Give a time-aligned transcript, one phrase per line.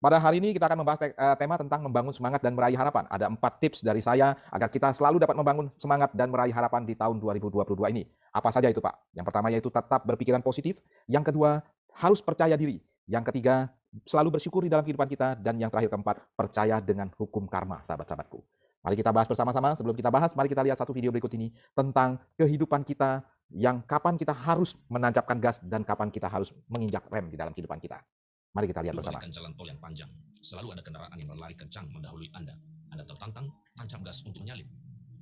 [0.00, 3.04] Pada hari ini kita akan membahas te uh, tema tentang membangun semangat dan meraih harapan.
[3.12, 6.96] Ada empat tips dari saya agar kita selalu dapat membangun semangat dan meraih harapan di
[6.96, 8.08] tahun 2022 ini.
[8.32, 8.96] Apa saja itu Pak?
[9.12, 10.80] Yang pertama yaitu tetap berpikiran positif.
[11.04, 11.60] Yang kedua,
[11.92, 12.80] harus percaya diri.
[13.04, 13.68] Yang ketiga,
[14.08, 15.36] selalu bersyukur di dalam kehidupan kita.
[15.36, 18.40] Dan yang terakhir keempat, percaya dengan hukum karma, sahabat-sahabatku.
[18.80, 19.76] Mari kita bahas bersama-sama.
[19.76, 23.20] Sebelum kita bahas, mari kita lihat satu video berikut ini tentang kehidupan kita
[23.52, 27.76] yang kapan kita harus menancapkan gas dan kapan kita harus menginjak rem di dalam kehidupan
[27.76, 28.00] kita.
[28.50, 29.22] Mari kita lihat bersama.
[29.30, 30.10] jalan tol yang panjang,
[30.42, 32.50] selalu ada kendaraan yang berlari kencang mendahului Anda.
[32.90, 33.46] Anda tertantang,
[33.78, 34.66] tancap gas untuk menyalip.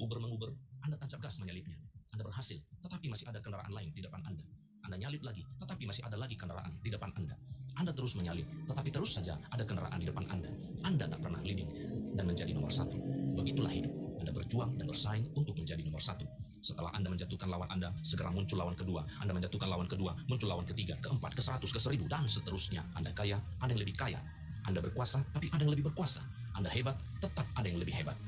[0.00, 0.48] Uber menguber,
[0.88, 1.77] Anda tancap gas menyalipnya.
[2.16, 4.48] Anda berhasil, tetapi masih ada kendaraan lain di depan Anda.
[4.88, 7.36] Anda nyalip lagi, tetapi masih ada lagi kendaraan di depan Anda.
[7.77, 10.48] Anda terus menyalip, tetapi terus saja ada kendaraan di depan Anda.
[10.88, 11.69] Anda tak pernah leading
[12.16, 12.97] dan menjadi nomor satu.
[13.36, 13.92] Begitulah hidup.
[14.24, 16.24] Anda berjuang dan bersaing untuk menjadi nomor satu.
[16.59, 19.06] Setelah Anda menjatuhkan lawan Anda, segera muncul lawan kedua.
[19.23, 22.83] Anda menjatuhkan lawan kedua, muncul lawan ketiga, keempat, ke seratus, ke seribu, dan seterusnya.
[22.98, 24.19] Anda kaya, ada yang lebih kaya.
[24.67, 26.20] Anda berkuasa, tapi ada yang lebih berkuasa.
[26.59, 28.19] Anda hebat, tetap ada yang lebih hebat.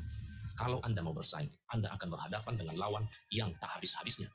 [0.54, 4.28] Kalau Anda mau bersaing, Anda akan berhadapan dengan lawan yang tak habis-habisnya.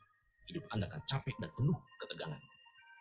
[0.51, 2.41] Hidup Anda akan capek dan penuh ketegangan.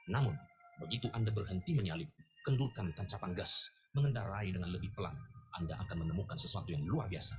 [0.08, 0.36] Namun,
[0.80, 2.08] begitu Anda berhenti menyalip,
[2.44, 5.16] kendurkan tancapan gas, mengendarai dengan lebih pelan,
[5.56, 7.36] Anda akan menemukan sesuatu yang luar biasa.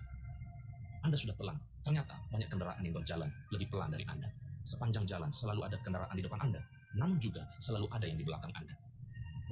[1.05, 4.25] Anda sudah pelan, Ternyata banyak kendaraan yang berjalan lebih pelan dari Anda.
[4.65, 6.57] Sepanjang jalan selalu ada kendaraan di depan Anda,
[6.97, 8.73] namun juga selalu ada yang di belakang Anda.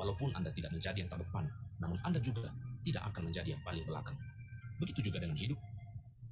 [0.02, 1.46] Walaupun Anda tidak menjadi yang terdepan,
[1.78, 2.50] namun Anda juga
[2.82, 4.18] tidak akan menjadi yang paling belakang.
[4.82, 5.62] Begitu juga dengan hidup.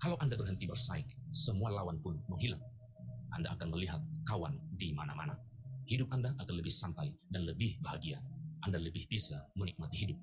[0.02, 2.66] Kalau Anda berhenti bersaing, semua lawan pun menghilang.
[3.38, 5.38] Anda akan melihat kawan di mana-mana.
[5.86, 8.18] Hidup Anda akan lebih santai dan lebih bahagia.
[8.66, 10.18] Anda lebih bisa menikmati hidup.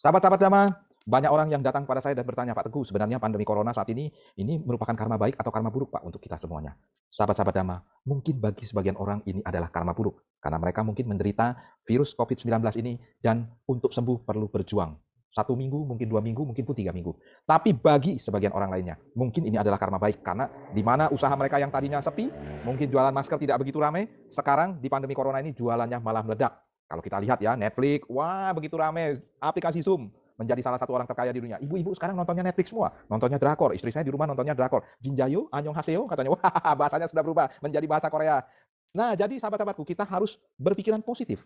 [0.00, 0.62] Sahabat-sahabat Dama,
[1.08, 4.12] banyak orang yang datang pada saya dan bertanya, Pak Teguh, sebenarnya pandemi corona saat ini,
[4.36, 6.76] ini merupakan karma baik atau karma buruk, Pak, untuk kita semuanya.
[7.08, 10.20] Sahabat-sahabat Dama, mungkin bagi sebagian orang ini adalah karma buruk.
[10.36, 11.56] Karena mereka mungkin menderita
[11.88, 15.00] virus COVID-19 ini dan untuk sembuh perlu berjuang.
[15.32, 17.16] Satu minggu, mungkin dua minggu, mungkin pun tiga minggu.
[17.48, 20.20] Tapi bagi sebagian orang lainnya, mungkin ini adalah karma baik.
[20.20, 20.44] Karena
[20.76, 22.28] di mana usaha mereka yang tadinya sepi,
[22.68, 26.52] mungkin jualan masker tidak begitu ramai, sekarang di pandemi corona ini jualannya malah meledak.
[26.84, 31.34] Kalau kita lihat ya, Netflix, wah begitu ramai, aplikasi Zoom, menjadi salah satu orang terkaya
[31.34, 31.58] di dunia.
[31.58, 33.74] Ibu-ibu sekarang nontonnya Netflix semua, nontonnya drakor.
[33.74, 34.86] Istri saya di rumah nontonnya drakor.
[35.02, 38.46] Jinjayo, Anyong Haseo katanya, wah bahasanya sudah berubah menjadi bahasa Korea.
[38.94, 41.44] Nah, jadi sahabat-sahabatku, kita harus berpikiran positif.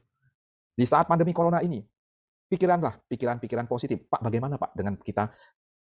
[0.77, 1.81] Di saat pandemi corona ini,
[2.53, 4.05] pikiranlah pikiran-pikiran positif.
[4.07, 5.33] Pak, bagaimana Pak dengan kita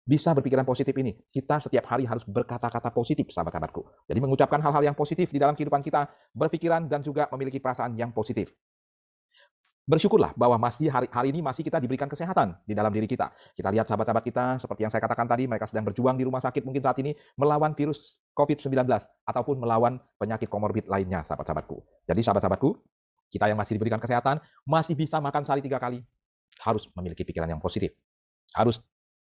[0.02, 1.14] bisa berpikiran positif ini?
[1.30, 4.10] Kita setiap hari harus berkata-kata positif, sahabat-sahabatku.
[4.10, 8.10] Jadi mengucapkan hal-hal yang positif di dalam kehidupan kita, berpikiran dan juga memiliki perasaan yang
[8.10, 8.50] positif
[9.86, 13.30] bersyukurlah bahwa masih hari, hari ini masih kita diberikan kesehatan di dalam diri kita.
[13.54, 16.66] Kita lihat sahabat-sahabat kita, seperti yang saya katakan tadi, mereka sedang berjuang di rumah sakit
[16.66, 18.82] mungkin saat ini melawan virus COVID-19
[19.22, 21.78] ataupun melawan penyakit komorbid lainnya, sahabat-sahabatku.
[22.02, 22.74] Jadi sahabat-sahabatku,
[23.30, 26.02] kita yang masih diberikan kesehatan, masih bisa makan sehari tiga kali,
[26.66, 27.94] harus memiliki pikiran yang positif.
[28.58, 28.82] Harus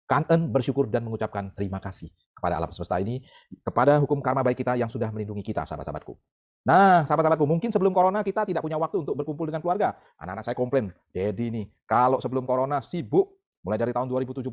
[0.09, 3.21] kangen, bersyukur, dan mengucapkan terima kasih kepada alam semesta ini,
[3.61, 6.17] kepada hukum karma baik kita yang sudah melindungi kita, sahabat-sahabatku.
[6.67, 9.95] Nah, sahabat-sahabatku, mungkin sebelum corona kita tidak punya waktu untuk berkumpul dengan keluarga.
[10.19, 14.43] Anak-anak saya komplain, Dedi nih, kalau sebelum corona sibuk, mulai dari tahun 2017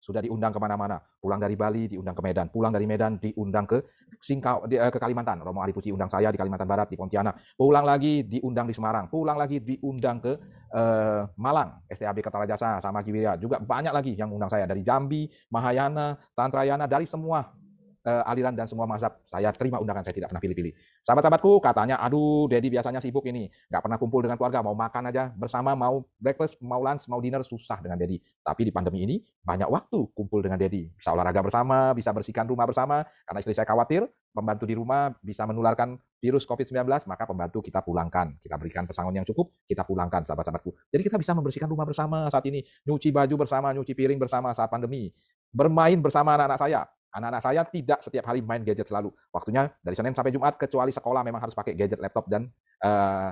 [0.00, 1.00] sudah diundang ke mana-mana.
[1.16, 3.80] Pulang dari Bali diundang ke Medan, pulang dari Medan diundang ke
[4.20, 5.40] Singkau, di, eh, ke Kalimantan.
[5.40, 7.56] Romo Alipuci undang saya di Kalimantan Barat, di Pontianak.
[7.56, 10.32] Pulang lagi diundang di Semarang, pulang lagi diundang ke
[10.76, 13.40] uh, Malang, STAB Kertarajasa, sama Kiwira.
[13.40, 17.61] Juga banyak lagi yang undang saya dari Jambi, Mahayana, Tantrayana, dari semua
[18.06, 19.18] uh, aliran dan semua mazhab.
[19.26, 20.72] Saya terima undangan, saya tidak pernah pilih-pilih.
[21.02, 25.30] Sahabat-sahabatku katanya, aduh Dedi biasanya sibuk ini, nggak pernah kumpul dengan keluarga, mau makan aja
[25.34, 28.18] bersama, mau breakfast, mau lunch, mau dinner, susah dengan Dedi.
[28.42, 30.90] Tapi di pandemi ini, banyak waktu kumpul dengan Dedi.
[30.90, 35.44] Bisa olahraga bersama, bisa bersihkan rumah bersama, karena istri saya khawatir, pembantu di rumah bisa
[35.44, 38.38] menularkan virus COVID-19, maka pembantu kita pulangkan.
[38.40, 40.70] Kita berikan pesangon yang cukup, kita pulangkan sahabat-sahabatku.
[40.88, 44.72] Jadi kita bisa membersihkan rumah bersama saat ini, nyuci baju bersama, nyuci piring bersama saat
[44.72, 45.12] pandemi.
[45.52, 46.80] Bermain bersama anak-anak saya,
[47.12, 49.12] Anak-anak saya tidak setiap hari main gadget selalu.
[49.28, 52.48] Waktunya dari Senin sampai Jumat, kecuali sekolah memang harus pakai gadget, laptop, dan
[52.80, 53.30] uh,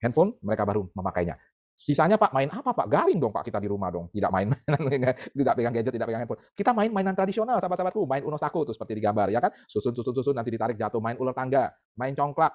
[0.00, 1.36] handphone, mereka baru memakainya.
[1.78, 2.90] Sisanya Pak, main apa Pak?
[2.90, 4.10] Garing dong Pak kita di rumah dong.
[4.10, 4.50] Tidak main,
[5.38, 6.42] tidak pegang gadget, tidak pegang handphone.
[6.56, 8.02] Kita main mainan tradisional, sahabat-sahabatku.
[8.02, 9.54] Main Uno Saku tuh seperti di gambar, ya kan?
[9.70, 10.98] Susun, susun, susun, nanti ditarik jatuh.
[10.98, 12.50] Main ular tangga, main congklak,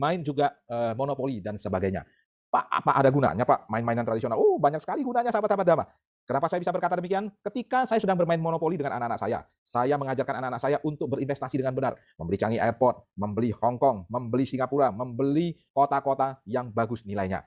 [0.00, 2.00] main juga uh, monopoli, dan sebagainya.
[2.46, 4.38] Pak, apa ada gunanya Pak main mainan tradisional?
[4.38, 5.84] Oh, banyak sekali gunanya sahabat-sahabat Dama.
[6.26, 7.30] Kenapa saya bisa berkata demikian?
[7.38, 11.70] Ketika saya sedang bermain monopoli dengan anak-anak saya, saya mengajarkan anak-anak saya untuk berinvestasi dengan
[11.70, 17.46] benar, membeli Changi Airport, membeli Hong Kong, membeli Singapura, membeli kota-kota yang bagus nilainya.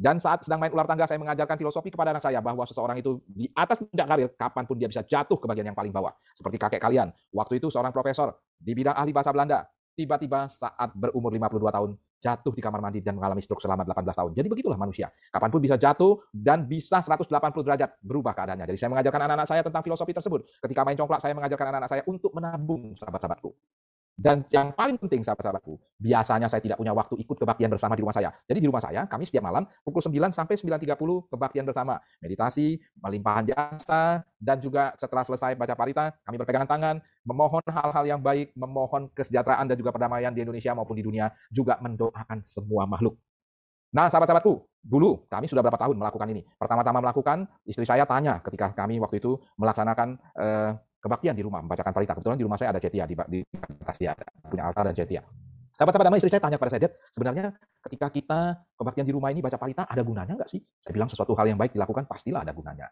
[0.00, 3.20] Dan saat sedang main ular tangga, saya mengajarkan filosofi kepada anak saya bahwa seseorang itu
[3.26, 6.14] di atas puncak karir, kapan pun dia bisa jatuh ke bagian yang paling bawah.
[6.32, 7.12] Seperti kakek kalian.
[7.34, 9.66] Waktu itu seorang profesor di bidang ahli bahasa Belanda,
[9.98, 14.30] tiba-tiba saat berumur 52 tahun, jatuh di kamar mandi dan mengalami stroke selama 18 tahun.
[14.36, 15.08] Jadi begitulah manusia.
[15.32, 17.26] Kapan pun bisa jatuh dan bisa 180
[17.64, 18.68] derajat berubah keadaannya.
[18.68, 20.40] Jadi saya mengajarkan anak-anak saya tentang filosofi tersebut.
[20.60, 23.50] Ketika main congklak, saya mengajarkan anak-anak saya untuk menabung, sahabat-sahabatku.
[24.20, 28.12] Dan yang paling penting sahabat-sahabatku, biasanya saya tidak punya waktu ikut kebaktian bersama di rumah
[28.12, 28.28] saya.
[28.44, 31.96] Jadi di rumah saya, kami setiap malam pukul 9 sampai 9.30 kebaktian bersama.
[32.20, 38.20] Meditasi, melimpahan jasa, dan juga setelah selesai baca parita, kami berpegangan tangan, memohon hal-hal yang
[38.20, 43.16] baik, memohon kesejahteraan dan juga perdamaian di Indonesia maupun di dunia, juga mendoakan semua makhluk.
[43.90, 46.44] Nah, sahabat-sahabatku, dulu kami sudah berapa tahun melakukan ini.
[46.60, 50.70] Pertama-tama melakukan, istri saya tanya ketika kami waktu itu melaksanakan eh,
[51.00, 52.12] kebaktian di rumah, membacakan parita.
[52.14, 53.40] Kebetulan di rumah saya ada cetia, di, di
[53.82, 55.24] atas dia ada, punya altar dan cetia.
[55.70, 57.44] Sahabat-sahabat damai istri saya tanya kepada saya, Dad, sebenarnya
[57.88, 58.40] ketika kita
[58.76, 60.60] kebaktian di rumah ini baca parita, ada gunanya nggak sih?
[60.82, 62.90] Saya bilang sesuatu hal yang baik dilakukan, pastilah ada gunanya.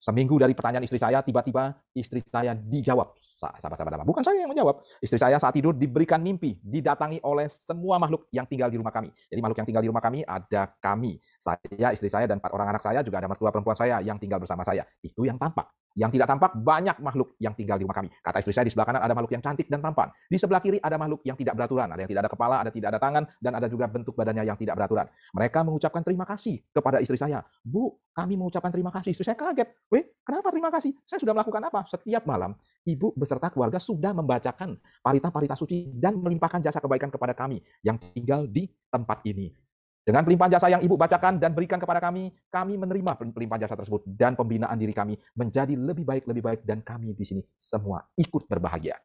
[0.00, 3.14] Seminggu dari pertanyaan istri saya, tiba-tiba istri saya dijawab.
[3.34, 4.06] Sahabat-sahabat damai.
[4.08, 4.80] Bukan saya yang menjawab.
[5.04, 9.12] Istri saya saat tidur diberikan mimpi, didatangi oleh semua makhluk yang tinggal di rumah kami.
[9.28, 11.20] Jadi makhluk yang tinggal di rumah kami ada kami.
[11.36, 14.40] Saya, istri saya, dan empat orang anak saya, juga ada mertua perempuan saya yang tinggal
[14.40, 14.86] bersama saya.
[15.04, 15.68] Itu yang tampak.
[15.94, 18.10] Yang tidak tampak banyak makhluk yang tinggal di rumah kami.
[18.10, 20.10] Kata istri saya di sebelah kanan ada makhluk yang cantik dan tampan.
[20.26, 21.86] Di sebelah kiri ada makhluk yang tidak beraturan.
[21.86, 24.58] Ada yang tidak ada kepala, ada tidak ada tangan, dan ada juga bentuk badannya yang
[24.58, 25.06] tidak beraturan.
[25.30, 27.46] Mereka mengucapkan terima kasih kepada istri saya.
[27.62, 29.14] Bu, kami mengucapkan terima kasih.
[29.14, 29.68] Istri saya kaget.
[29.88, 30.90] Weh, kenapa terima kasih?
[31.06, 31.86] Saya sudah melakukan apa?
[31.86, 37.62] Setiap malam, ibu beserta keluarga sudah membacakan parita-parita suci dan melimpahkan jasa kebaikan kepada kami
[37.86, 39.54] yang tinggal di tempat ini.
[40.04, 44.04] Dengan pelimpahan jasa yang Ibu bacakan dan berikan kepada kami, kami menerima pelimpahan jasa tersebut
[44.04, 48.44] dan pembinaan diri kami menjadi lebih baik, lebih baik dan kami di sini semua ikut
[48.44, 49.00] berbahagia.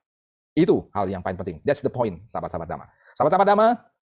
[0.51, 1.57] Itu hal yang paling penting.
[1.63, 2.85] That's the point, sahabat-sahabat Dama.
[3.15, 3.67] Sahabat-sahabat Dama,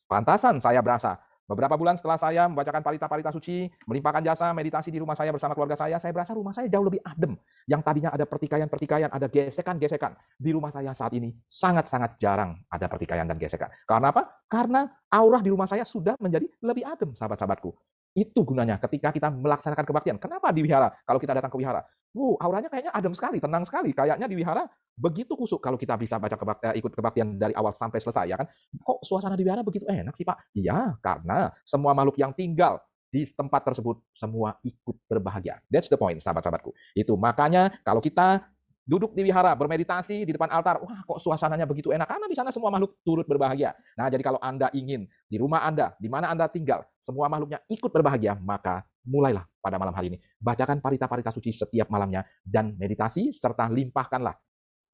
[0.06, 5.14] pantasan saya berasa Beberapa bulan setelah saya membacakan parita-parita suci, melimpahkan jasa, meditasi di rumah
[5.14, 7.38] saya bersama keluarga saya, saya berasa rumah saya jauh lebih adem.
[7.70, 10.18] Yang tadinya ada pertikaian-pertikaian, ada gesekan-gesekan.
[10.42, 13.70] Di rumah saya saat ini sangat-sangat jarang ada pertikaian dan gesekan.
[13.86, 14.42] Karena apa?
[14.50, 17.95] Karena aura di rumah saya sudah menjadi lebih adem, sahabat-sahabatku.
[18.16, 20.18] Itu gunanya ketika kita melaksanakan kebaktian.
[20.18, 20.88] Kenapa di wihara?
[21.04, 21.84] Kalau kita datang ke wihara,
[22.16, 23.92] wow, auranya kayaknya adem sekali, tenang sekali.
[23.92, 24.64] Kayaknya di wihara
[24.96, 28.40] begitu kusuk kalau kita bisa baca kebak, eh, ikut kebaktian dari awal sampai selesai ya
[28.40, 28.48] kan
[28.80, 32.80] kok suasana di wihara begitu enak sih pak iya karena semua makhluk yang tinggal
[33.12, 38.48] di tempat tersebut semua ikut berbahagia that's the point sahabat-sahabatku itu makanya kalau kita
[38.86, 42.54] duduk di wihara bermeditasi di depan altar wah kok suasananya begitu enak karena di sana
[42.54, 46.46] semua makhluk turut berbahagia nah jadi kalau anda ingin di rumah anda di mana anda
[46.46, 51.90] tinggal semua makhluknya ikut berbahagia maka mulailah pada malam hari ini bacakan parita-parita suci setiap
[51.90, 54.38] malamnya dan meditasi serta limpahkanlah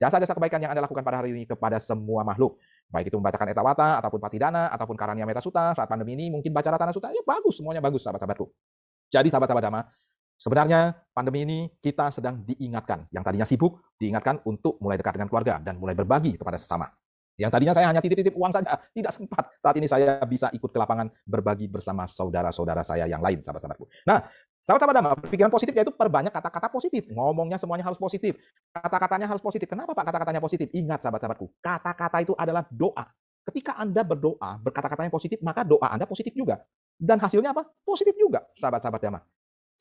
[0.02, 2.58] Jasa-jasa kebaikan yang Anda lakukan pada hari ini kepada semua makhluk.
[2.90, 6.90] Baik itu membacakan etawata, ataupun patidana, ataupun karania metasuta, saat pandemi ini mungkin baca ratana
[6.90, 8.50] suta, ya bagus, semuanya bagus sahabat-sahabatku.
[9.14, 9.82] Jadi sahabat-sahabat Dhamma,
[10.42, 13.06] sebenarnya pandemi ini kita sedang diingatkan.
[13.14, 16.90] Yang tadinya sibuk, diingatkan untuk mulai dekat dengan keluarga dan mulai berbagi kepada sesama.
[17.38, 19.44] Yang tadinya saya hanya titip-titip uang saja, tidak sempat.
[19.62, 23.86] Saat ini saya bisa ikut ke lapangan berbagi bersama saudara-saudara saya yang lain, sahabat-sahabatku.
[24.10, 24.26] Nah,
[24.62, 27.10] Sahabat-sahabat Dhamma, pikiran positif yaitu perbanyak kata-kata positif.
[27.10, 28.38] Ngomongnya semuanya harus positif.
[28.70, 29.66] Kata-katanya harus positif.
[29.66, 30.70] Kenapa Pak kata-katanya positif?
[30.70, 33.10] Ingat sahabat-sahabatku, kata-kata itu adalah doa.
[33.42, 36.62] Ketika Anda berdoa, berkata-kata yang positif, maka doa Anda positif juga.
[36.94, 37.66] Dan hasilnya apa?
[37.82, 39.22] Positif juga, sahabat-sahabat Dhamma.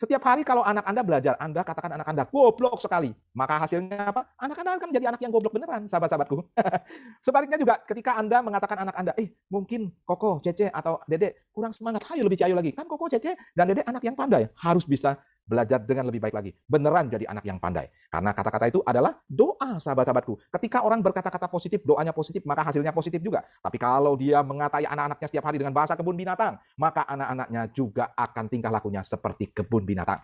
[0.01, 3.13] Setiap hari kalau anak Anda belajar, Anda katakan anak Anda goblok sekali.
[3.37, 4.33] Maka hasilnya apa?
[4.41, 6.41] Anak Anda akan menjadi anak yang goblok beneran, sahabat-sahabatku.
[7.29, 12.09] Sebaliknya juga ketika Anda mengatakan anak Anda, eh mungkin Koko, Cece, atau Dede kurang semangat,
[12.17, 12.73] ayo lebih cayu lagi.
[12.73, 14.49] Kan Koko, Cece, dan Dede anak yang pandai.
[14.57, 16.55] Harus bisa belajar dengan lebih baik lagi.
[16.71, 17.91] Beneran jadi anak yang pandai.
[18.07, 20.39] Karena kata-kata itu adalah doa, sahabat-sahabatku.
[20.55, 23.43] Ketika orang berkata-kata positif, doanya positif, maka hasilnya positif juga.
[23.59, 28.45] Tapi kalau dia mengatai anak-anaknya setiap hari dengan bahasa kebun binatang, maka anak-anaknya juga akan
[28.47, 30.23] tingkah lakunya seperti kebun binatang.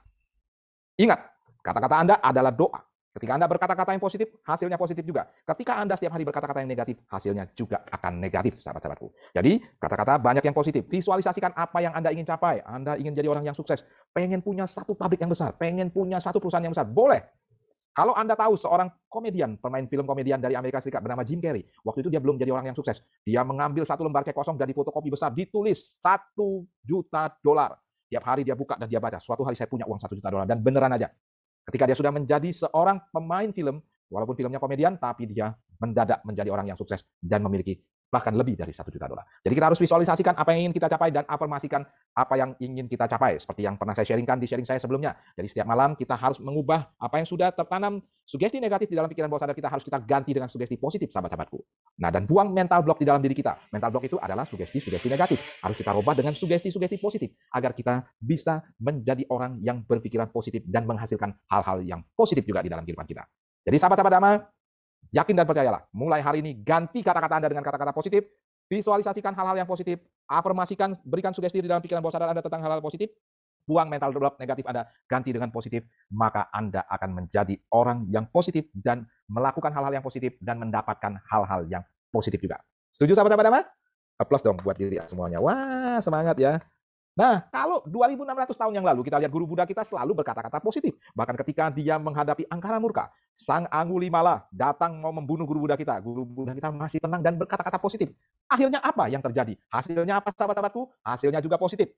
[0.94, 1.18] Ingat,
[1.66, 2.85] kata-kata Anda adalah doa.
[3.16, 5.24] Ketika Anda berkata-kata yang positif, hasilnya positif juga.
[5.48, 9.08] Ketika Anda setiap hari berkata-kata yang negatif, hasilnya juga akan negatif, sahabat-sahabatku.
[9.32, 10.84] Jadi, kata-kata banyak yang positif.
[10.84, 12.60] Visualisasikan apa yang Anda ingin capai.
[12.60, 13.80] Anda ingin jadi orang yang sukses.
[14.12, 15.56] Pengen punya satu pabrik yang besar.
[15.56, 16.84] Pengen punya satu perusahaan yang besar.
[16.84, 17.24] Boleh.
[17.96, 22.04] Kalau Anda tahu seorang komedian, pemain film komedian dari Amerika Serikat bernama Jim Carrey, waktu
[22.04, 23.00] itu dia belum jadi orang yang sukses.
[23.24, 27.80] Dia mengambil satu lembar cek kosong dan fotokopi besar, ditulis satu juta dolar.
[28.12, 30.44] Tiap hari dia buka dan dia baca, suatu hari saya punya uang satu juta dolar.
[30.44, 31.08] Dan beneran aja,
[31.66, 35.50] Ketika dia sudah menjadi seorang pemain film, walaupun filmnya komedian, tapi dia
[35.82, 39.26] mendadak menjadi orang yang sukses dan memiliki bahkan lebih dari satu juta dolar.
[39.42, 41.82] Jadi kita harus visualisasikan apa yang ingin kita capai dan afirmasikan
[42.14, 43.36] apa yang ingin kita capai.
[43.42, 45.18] Seperti yang pernah saya sharingkan di sharing saya sebelumnya.
[45.34, 49.30] Jadi setiap malam kita harus mengubah apa yang sudah tertanam sugesti negatif di dalam pikiran
[49.30, 51.58] bawah sadar kita harus kita ganti dengan sugesti positif sahabat-sahabatku.
[52.02, 53.58] Nah dan buang mental block di dalam diri kita.
[53.70, 55.38] Mental block itu adalah sugesti-sugesti negatif.
[55.62, 60.86] Harus kita rubah dengan sugesti-sugesti positif agar kita bisa menjadi orang yang berpikiran positif dan
[60.86, 63.22] menghasilkan hal-hal yang positif juga di dalam kehidupan kita.
[63.66, 64.38] Jadi sahabat-sahabat damai,
[65.14, 68.26] Yakin dan percayalah, mulai hari ini ganti kata-kata Anda dengan kata-kata positif,
[68.66, 72.82] visualisasikan hal-hal yang positif, afirmasikan, berikan sugesti di dalam pikiran bawah sadar Anda tentang hal-hal
[72.82, 73.10] positif,
[73.66, 78.70] buang mental block negatif Anda, ganti dengan positif, maka Anda akan menjadi orang yang positif
[78.74, 82.62] dan melakukan hal-hal yang positif dan mendapatkan hal-hal yang positif juga.
[82.94, 83.60] Setuju sahabat-sahabat Dama?
[84.16, 85.44] Applause dong buat diri semuanya.
[85.44, 86.56] Wah, semangat ya.
[87.15, 90.95] Nah, kalau 2600 tahun yang lalu kita lihat guru Buddha kita selalu berkata-kata positif.
[91.11, 95.99] Bahkan ketika dia menghadapi angkara murka, sang Angulimala datang mau membunuh guru Buddha kita.
[95.99, 98.15] Guru Buddha kita masih tenang dan berkata-kata positif.
[98.47, 99.59] Akhirnya apa yang terjadi?
[99.67, 100.87] Hasilnya apa sahabat-sahabatku?
[101.03, 101.91] Hasilnya juga positif.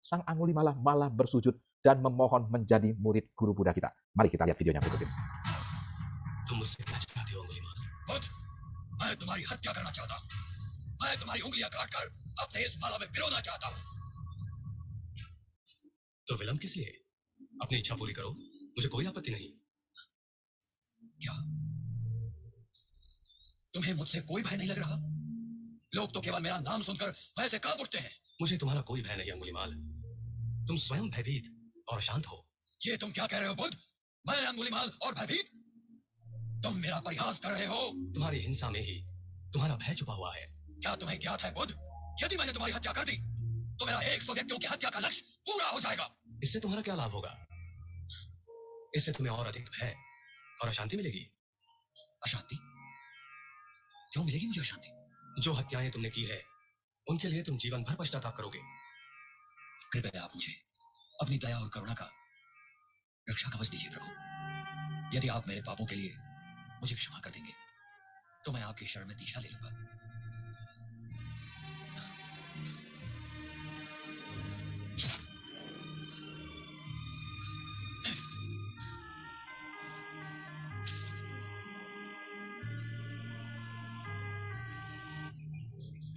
[0.00, 3.90] Sang Angulimala malah bersujud dan memohon menjadi murid guru Buddha kita.
[4.14, 5.14] Mari kita lihat videonya berikut ini.
[6.50, 7.76] तुम मुझसे क्या चाहते हो अंगुलीमाल
[8.10, 8.24] बुद्ध
[9.00, 10.26] मैं तुम्हारी हत्या करना चाहता हूँ
[11.02, 12.06] मैं तुम्हारी उंगलियां काटकर
[12.42, 13.93] अपने इस माला में पिरोना चाहता हूँ
[16.27, 17.01] तो विलंब किस लिए?
[17.61, 18.29] अपनी इच्छा पूरी करो।
[18.77, 19.49] मुझे कोई आपत्ति नहीं।
[21.07, 21.33] क्या?
[23.73, 24.95] तुम्हें मुझसे कोई भय नहीं लग रहा?
[25.95, 29.15] लोग तो केवल मेरा नाम सुनकर भय से काँप उठते हैं। मुझे तुम्हारा कोई भय
[29.15, 29.71] नहीं, अंगुलीमाल।
[30.67, 32.49] तुम स्वयं भयभीत और शांत हो।
[32.85, 33.77] ये तुम क्या कह रहे हो, बुद्ध?
[34.27, 35.47] मैं अंगुलीमाल और भयभीत?
[36.63, 39.05] तुम मेरा परिहास कर रहे हो। तुम्हारी हिंसा में ही
[39.51, 41.71] तुम्हारा भय छुपा हुआ है। क्या तुम्हें ज्ञात है, बुद्ध?
[42.23, 43.34] यदि मैंने तुम्हारी हत्या कर दी
[43.79, 46.09] तो मेरा एक सौ व्यक्तियों की हत्या का लक्ष्य पूरा हो जाएगा।
[46.43, 47.31] इससे तुम्हारा क्या लाभ होगा?
[48.95, 49.95] इससे तुम्हें और अधिक भय
[50.61, 51.25] और अशांति मिलेगी।
[52.23, 52.57] अशांति?
[54.13, 54.89] क्यों मिलेगी मुझे अशांति?
[55.41, 56.41] जो हत्याएँ तुमने की है
[57.07, 58.59] उनके लिए तुम जीवन भर पश्चाताप करोगे।
[59.93, 60.53] कृपया आप मुझे
[61.15, 62.09] अपनी दया और करुणा का
[63.27, 66.13] रक्षा कवच दीजिए प्रभु। यदि आप मेरे पापों के लिए
[66.81, 67.53] मुझे क्षमा कर देंगे
[68.45, 69.69] तो मैं आपकी शरण में दीक्षा ले लूँगा।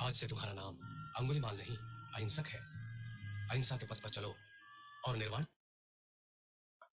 [0.07, 0.73] आज से तुम्हारा नाम
[1.19, 1.75] अंगुलीमाल नहीं
[2.15, 2.59] अहिंसक है
[3.51, 4.31] अहिंसा के पथ पर चलो
[5.07, 5.45] और निर्वाण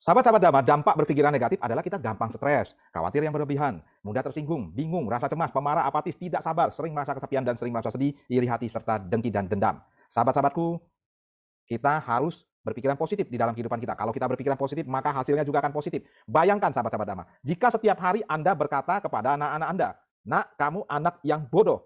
[0.01, 5.05] Sahabat-sahabat Dhamma, dampak berpikiran negatif adalah kita gampang stres, khawatir yang berlebihan, mudah tersinggung, bingung,
[5.05, 8.65] rasa cemas, pemarah, apatis, tidak sabar, sering merasa kesepian dan sering merasa sedih, iri hati,
[8.65, 9.77] serta dengki dan dendam.
[10.09, 10.81] Sahabat-sahabatku,
[11.69, 13.93] kita harus berpikiran positif di dalam kehidupan kita.
[13.93, 16.01] Kalau kita berpikiran positif, maka hasilnya juga akan positif.
[16.25, 19.89] Bayangkan sahabat-sahabat Dhamma, jika setiap hari Anda berkata kepada anak-anak Anda,
[20.25, 21.85] nak kamu anak yang bodoh.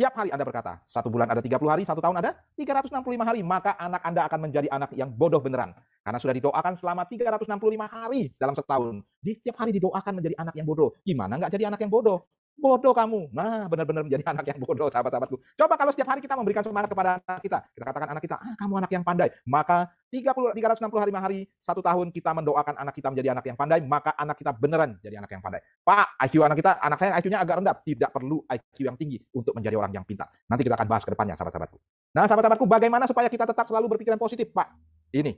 [0.00, 3.76] Tiap hari Anda berkata, satu bulan ada 30 hari, satu tahun ada 365 hari, maka
[3.76, 5.76] anak Anda akan menjadi anak yang bodoh beneran.
[6.00, 7.44] Karena sudah didoakan selama 365
[7.84, 9.04] hari dalam setahun.
[9.20, 10.96] Di setiap hari didoakan menjadi anak yang bodoh.
[11.04, 12.24] Gimana nggak jadi anak yang bodoh?
[12.58, 13.32] Bodoh kamu.
[13.32, 15.36] Nah, benar-benar menjadi anak yang bodoh, sahabat-sahabatku.
[15.56, 17.58] Coba kalau setiap hari kita memberikan semangat kepada anak kita.
[17.72, 19.28] Kita katakan anak kita, ah kamu anak yang pandai.
[19.48, 23.80] Maka 30, 365 hari, hari, satu tahun kita mendoakan anak kita menjadi anak yang pandai,
[23.84, 25.60] maka anak kita beneran jadi anak yang pandai.
[25.86, 27.74] Pak, IQ anak kita, anak saya IQ-nya agak rendah.
[27.80, 30.28] Tidak perlu IQ yang tinggi untuk menjadi orang yang pintar.
[30.50, 31.78] Nanti kita akan bahas ke depannya, sahabat-sahabatku.
[32.12, 34.68] Nah, sahabat-sahabatku, bagaimana supaya kita tetap selalu berpikiran positif, Pak?
[35.10, 35.34] Ini,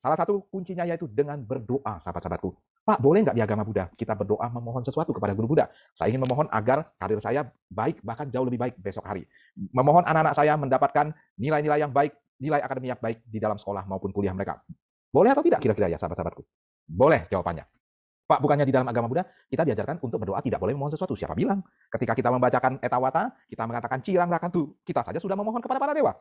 [0.00, 2.56] Salah satu kuncinya yaitu dengan berdoa, sahabat-sahabatku.
[2.88, 5.68] Pak, boleh nggak di agama Buddha kita berdoa memohon sesuatu kepada guru Buddha?
[5.92, 9.28] Saya ingin memohon agar karir saya baik, bahkan jauh lebih baik besok hari.
[9.76, 14.08] Memohon anak-anak saya mendapatkan nilai-nilai yang baik, nilai akademik yang baik di dalam sekolah maupun
[14.08, 14.64] kuliah mereka.
[15.12, 16.48] Boleh atau tidak kira-kira ya sahabat-sahabatku?
[16.88, 17.68] Boleh jawabannya.
[18.24, 21.12] Pak, bukannya di dalam agama Buddha kita diajarkan untuk berdoa tidak boleh memohon sesuatu.
[21.12, 21.60] Siapa bilang?
[21.92, 26.16] Ketika kita membacakan etawata, kita mengatakan cirang rakantu, kita saja sudah memohon kepada para dewa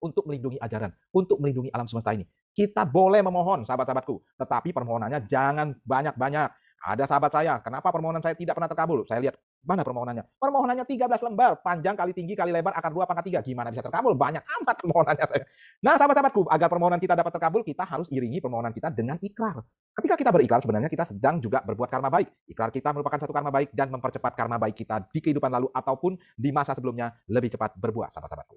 [0.00, 2.24] untuk melindungi ajaran, untuk melindungi alam semesta ini.
[2.50, 6.48] Kita boleh memohon, sahabat-sahabatku, tetapi permohonannya jangan banyak-banyak.
[6.80, 9.04] Ada sahabat saya, kenapa permohonan saya tidak pernah terkabul?
[9.04, 10.24] Saya lihat, mana permohonannya?
[10.40, 13.44] Permohonannya 13 lembar, panjang kali tinggi kali lebar, akar 2 pangkat 3.
[13.44, 14.16] Gimana bisa terkabul?
[14.16, 15.44] Banyak amat permohonannya saya.
[15.84, 19.60] Nah, sahabat-sahabatku, agar permohonan kita dapat terkabul, kita harus iringi permohonan kita dengan ikrar.
[19.92, 22.48] Ketika kita berikrar, sebenarnya kita sedang juga berbuat karma baik.
[22.48, 26.16] Ikrar kita merupakan satu karma baik dan mempercepat karma baik kita di kehidupan lalu ataupun
[26.32, 28.56] di masa sebelumnya lebih cepat berbuah, sahabat-sahabatku.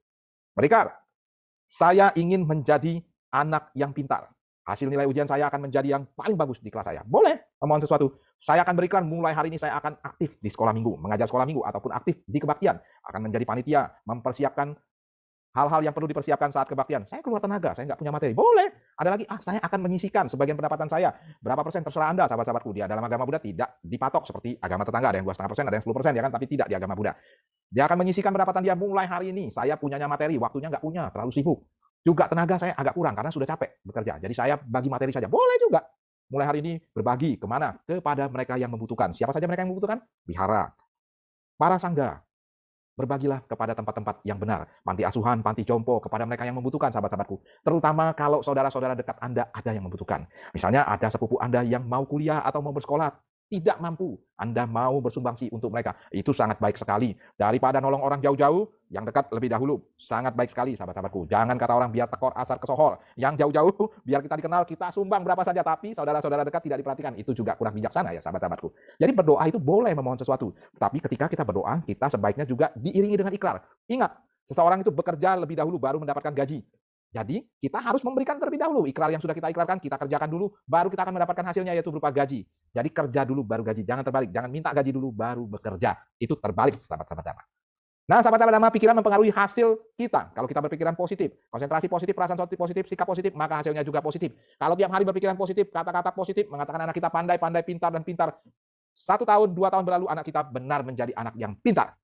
[0.55, 0.95] Berikrar,
[1.74, 3.01] saya ingin menjadi
[3.34, 4.30] anak yang pintar.
[4.63, 7.01] Hasil nilai ujian saya akan menjadi yang paling bagus di kelas saya.
[7.01, 8.13] Boleh memohon sesuatu.
[8.38, 11.63] Saya akan berikan mulai hari ini saya akan aktif di sekolah minggu, mengajar sekolah minggu,
[11.65, 12.77] ataupun aktif di kebaktian.
[13.03, 14.75] Akan menjadi panitia, mempersiapkan
[15.53, 17.05] hal-hal yang perlu dipersiapkan saat kebaktian.
[17.05, 18.33] Saya keluar tenaga, saya nggak punya materi.
[18.33, 18.74] Boleh.
[18.98, 21.13] Ada lagi, ah saya akan menyisikan sebagian pendapatan saya.
[21.41, 22.74] Berapa persen terserah Anda, sahabat-sahabatku.
[22.74, 25.13] Dia dalam agama Buddha tidak dipatok seperti agama tetangga.
[25.13, 26.31] Ada yang 2,5 persen, ada yang 10 persen, ya kan?
[26.33, 27.13] Tapi tidak di agama Buddha.
[27.69, 29.53] Dia akan menyisikan pendapatan dia mulai hari ini.
[29.53, 31.62] Saya punyanya materi, waktunya nggak punya, terlalu sibuk.
[32.03, 34.19] Juga tenaga saya agak kurang karena sudah capek bekerja.
[34.19, 35.31] Jadi saya bagi materi saja.
[35.31, 35.79] Boleh juga.
[36.27, 37.77] Mulai hari ini berbagi ke mana?
[37.86, 39.15] Kepada mereka yang membutuhkan.
[39.15, 40.01] Siapa saja mereka yang membutuhkan?
[40.27, 40.74] Wihara.
[41.55, 42.19] Para sangga.
[42.93, 44.69] Berbagilah kepada tempat-tempat yang benar.
[44.85, 47.41] Panti asuhan, panti jompo, kepada mereka yang membutuhkan, sahabat-sahabatku.
[47.65, 50.29] Terutama kalau saudara-saudara dekat Anda ada yang membutuhkan.
[50.53, 53.33] Misalnya ada sepupu Anda yang mau kuliah atau mau bersekolah.
[53.53, 55.93] Tidak mampu, Anda mau bersumbangsi untuk mereka.
[56.10, 57.13] Itu sangat baik sekali.
[57.38, 59.77] Daripada nolong orang jauh-jauh, yang dekat lebih dahulu.
[59.93, 61.29] Sangat baik sekali, sahabat-sahabatku.
[61.29, 62.98] Jangan kata orang biar tekor asar kesohor.
[63.13, 65.62] Yang jauh-jauh, biar kita dikenal, kita sumbang berapa saja.
[65.62, 67.13] Tapi saudara-saudara dekat tidak diperhatikan.
[67.13, 68.74] Itu juga kurang bijaksana ya, sahabat-sahabatku.
[68.98, 70.50] Jadi berdoa itu boleh memohon sesuatu.
[70.74, 73.62] Tapi ketika kita berdoa, kita sebaiknya juga diiringi dengan ikrar.
[73.86, 74.17] Ingat,
[74.50, 76.65] seseorang itu bekerja lebih dahulu baru mendapatkan gaji.
[77.13, 80.89] Jadi kita harus memberikan terlebih dahulu ikrar yang sudah kita ikrarkan, kita kerjakan dulu, baru
[80.89, 82.41] kita akan mendapatkan hasilnya yaitu berupa gaji.
[82.74, 85.93] Jadi kerja dulu baru gaji, jangan terbalik, jangan minta gaji dulu baru bekerja.
[86.17, 87.43] Itu terbalik sahabat-sahabat dama.
[88.03, 90.36] Nah, sahabat-sahabat dama, pikiran mempengaruhi hasil kita.
[90.36, 94.36] Kalau kita berpikiran positif, konsentrasi positif, perasaan positif, sikap positif, maka hasilnya juga positif.
[94.60, 98.36] Kalau tiap hari berpikiran positif, kata-kata positif, mengatakan anak kita pandai, pandai, pintar, dan pintar.
[98.91, 101.96] Satu tahun, dua tahun berlalu, anak kita benar menjadi anak yang pintar.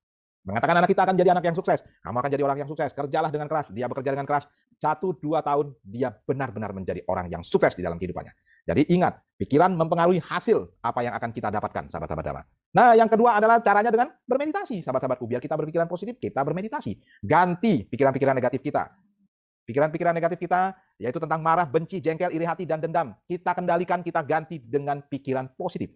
[0.48, 1.84] Mengatakan anak kita akan jadi anak yang sukses.
[2.00, 2.96] Kamu akan jadi orang yang sukses.
[2.96, 3.67] Kerjalah dengan keras.
[3.69, 4.48] Dia bekerja dengan keras.
[4.79, 8.31] Satu, dua tahun, dia benar-benar menjadi orang yang sukses di dalam kehidupannya.
[8.63, 12.41] Jadi ingat, pikiran mempengaruhi hasil apa yang akan kita dapatkan, sahabat-sahabat dama.
[12.69, 15.25] Nah, yang kedua adalah caranya dengan bermeditasi, sahabat-sahabatku.
[15.27, 16.96] Biar kita berpikiran positif, kita bermeditasi.
[17.19, 18.88] Ganti pikiran-pikiran negatif kita.
[19.67, 23.13] Pikiran-pikiran negatif kita, yaitu tentang marah, benci, jengkel, iri hati, dan dendam.
[23.27, 25.93] Kita kendalikan, kita ganti dengan pikiran positif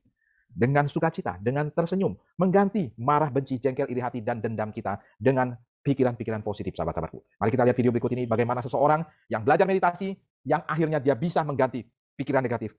[0.53, 6.39] dengan sukacita, dengan tersenyum, mengganti marah, benci, jengkel, iri hati, dan dendam kita dengan pikiran-pikiran
[6.45, 7.19] positif, sahabat-sahabatku.
[7.41, 10.15] Mari kita lihat video berikut ini bagaimana seseorang yang belajar meditasi,
[10.47, 11.83] yang akhirnya dia bisa mengganti
[12.15, 12.71] pikiran negatif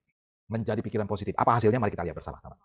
[0.49, 1.35] menjadi pikiran positif.
[1.37, 1.77] Apa hasilnya?
[1.77, 2.57] Mari kita lihat bersama-sama.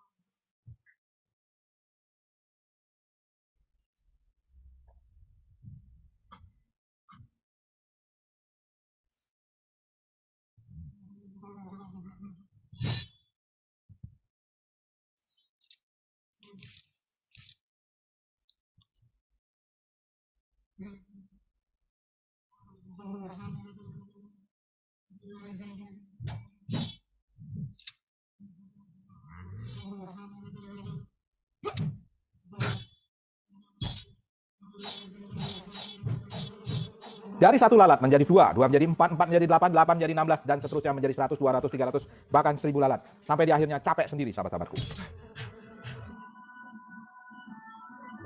[37.39, 40.43] Dari satu lalat menjadi dua, dua menjadi empat, empat menjadi delapan, delapan menjadi enam belas,
[40.43, 42.99] dan seterusnya menjadi seratus, dua ratus, tiga ratus, bahkan seribu lalat.
[43.23, 44.75] Sampai di akhirnya capek sendiri, sahabat-sahabatku.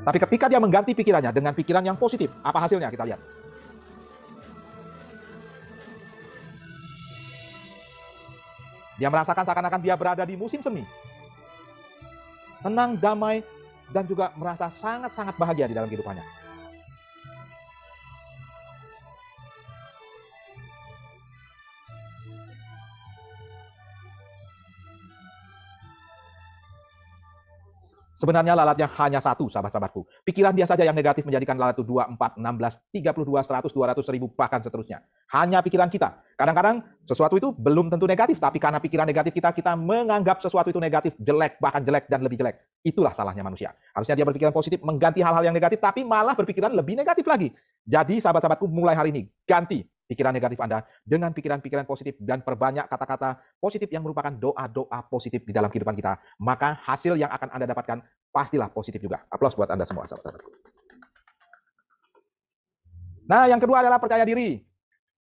[0.04, 2.89] Tapi ketika dia mengganti pikirannya dengan pikiran yang positif, apa hasilnya?
[2.89, 3.21] Kita lihat.
[8.97, 10.82] Dia merasakan seakan-akan dia berada di musim semi.
[12.65, 13.45] Tenang, damai,
[13.93, 16.42] dan juga merasa sangat-sangat bahagia di dalam kehidupannya.
[28.23, 30.23] Sebenarnya lalatnya hanya satu, sahabat-sahabatku.
[30.23, 34.31] Pikiran dia saja yang negatif menjadikan lalat itu 2, 4, 16, 32, 100, 200, 1000,
[34.31, 35.03] bahkan seterusnya.
[35.36, 36.23] Hanya pikiran kita.
[36.39, 40.79] Kadang-kadang sesuatu itu belum tentu negatif, tapi karena pikiran negatif kita, kita menganggap sesuatu itu
[40.79, 42.63] negatif, jelek, bahkan jelek dan lebih jelek.
[42.79, 43.75] Itulah salahnya manusia.
[43.91, 47.51] Harusnya dia berpikiran positif, mengganti hal-hal yang negatif, tapi malah berpikiran lebih negatif lagi.
[47.83, 49.83] Jadi sahabat-sahabatku mulai hari ini, ganti
[50.13, 55.49] pikiran negatif Anda dengan pikiran-pikiran positif dan perbanyak kata-kata positif yang merupakan doa-doa positif di
[55.49, 59.26] dalam kehidupan kita, maka hasil yang akan Anda dapatkan pastilah positif juga.
[59.34, 60.52] Aplaus buat Anda semua, sahabat-sahabatku.
[63.26, 64.62] Nah, yang kedua adalah percaya diri.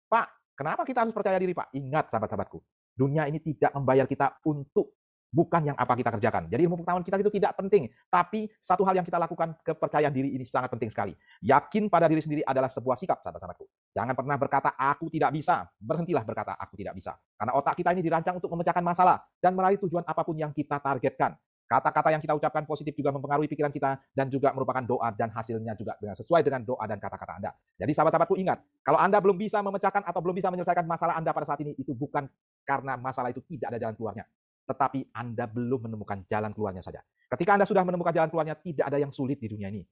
[0.05, 1.73] Pak, kenapa kita harus percaya diri, Pak?
[1.73, 2.61] Ingat, sahabat-sahabatku,
[2.93, 4.93] dunia ini tidak membayar kita untuk
[5.33, 6.45] bukan yang apa kita kerjakan.
[6.45, 10.37] Jadi ilmu pengetahuan kita itu tidak penting, tapi satu hal yang kita lakukan kepercayaan diri
[10.37, 11.17] ini sangat penting sekali.
[11.41, 13.65] Yakin pada diri sendiri adalah sebuah sikap, sahabat-sahabatku.
[13.97, 15.65] Jangan pernah berkata aku tidak bisa.
[15.81, 17.17] Berhentilah berkata aku tidak bisa.
[17.33, 20.77] Karena otak kita ini dirancang untuk memecahkan masalah dan meraih tujuan apa pun yang kita
[20.77, 21.33] targetkan.
[21.63, 25.73] Kata-kata yang kita ucapkan positif juga mempengaruhi pikiran kita dan juga merupakan doa dan hasilnya
[25.73, 27.51] juga dengan sesuai dengan doa dan kata-kata Anda.
[27.81, 31.49] Jadi sahabat-sahabatku ingat, kalau Anda belum bisa memecahkan atau belum bisa menyelesaikan masalah Anda pada
[31.49, 32.29] saat ini, itu bukan
[32.61, 34.27] karena masalah itu tidak ada jalan keluarnya
[34.63, 37.03] tetapi Anda belum menemukan jalan keluarnya saja.
[37.27, 39.83] Ketika Anda sudah menemukan jalan keluarnya, tidak ada yang sulit di dunia ini.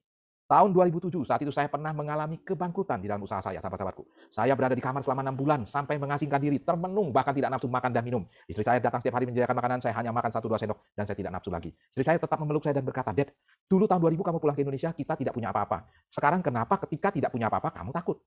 [0.52, 4.04] Tahun 2007, saat itu saya pernah mengalami kebangkrutan di dalam usaha saya, sahabat-sahabatku.
[4.28, 7.96] Saya berada di kamar selama enam bulan, sampai mengasingkan diri, termenung, bahkan tidak nafsu makan
[7.96, 8.28] dan minum.
[8.52, 11.16] Istri saya datang setiap hari menyediakan makanan, saya hanya makan satu dua sendok, dan saya
[11.16, 11.72] tidak nafsu lagi.
[11.72, 13.32] Istri saya tetap memeluk saya dan berkata, Dad,
[13.64, 15.88] dulu tahun 2000 kamu pulang ke Indonesia, kita tidak punya apa-apa.
[16.12, 18.20] Sekarang kenapa ketika tidak punya apa-apa, kamu takut?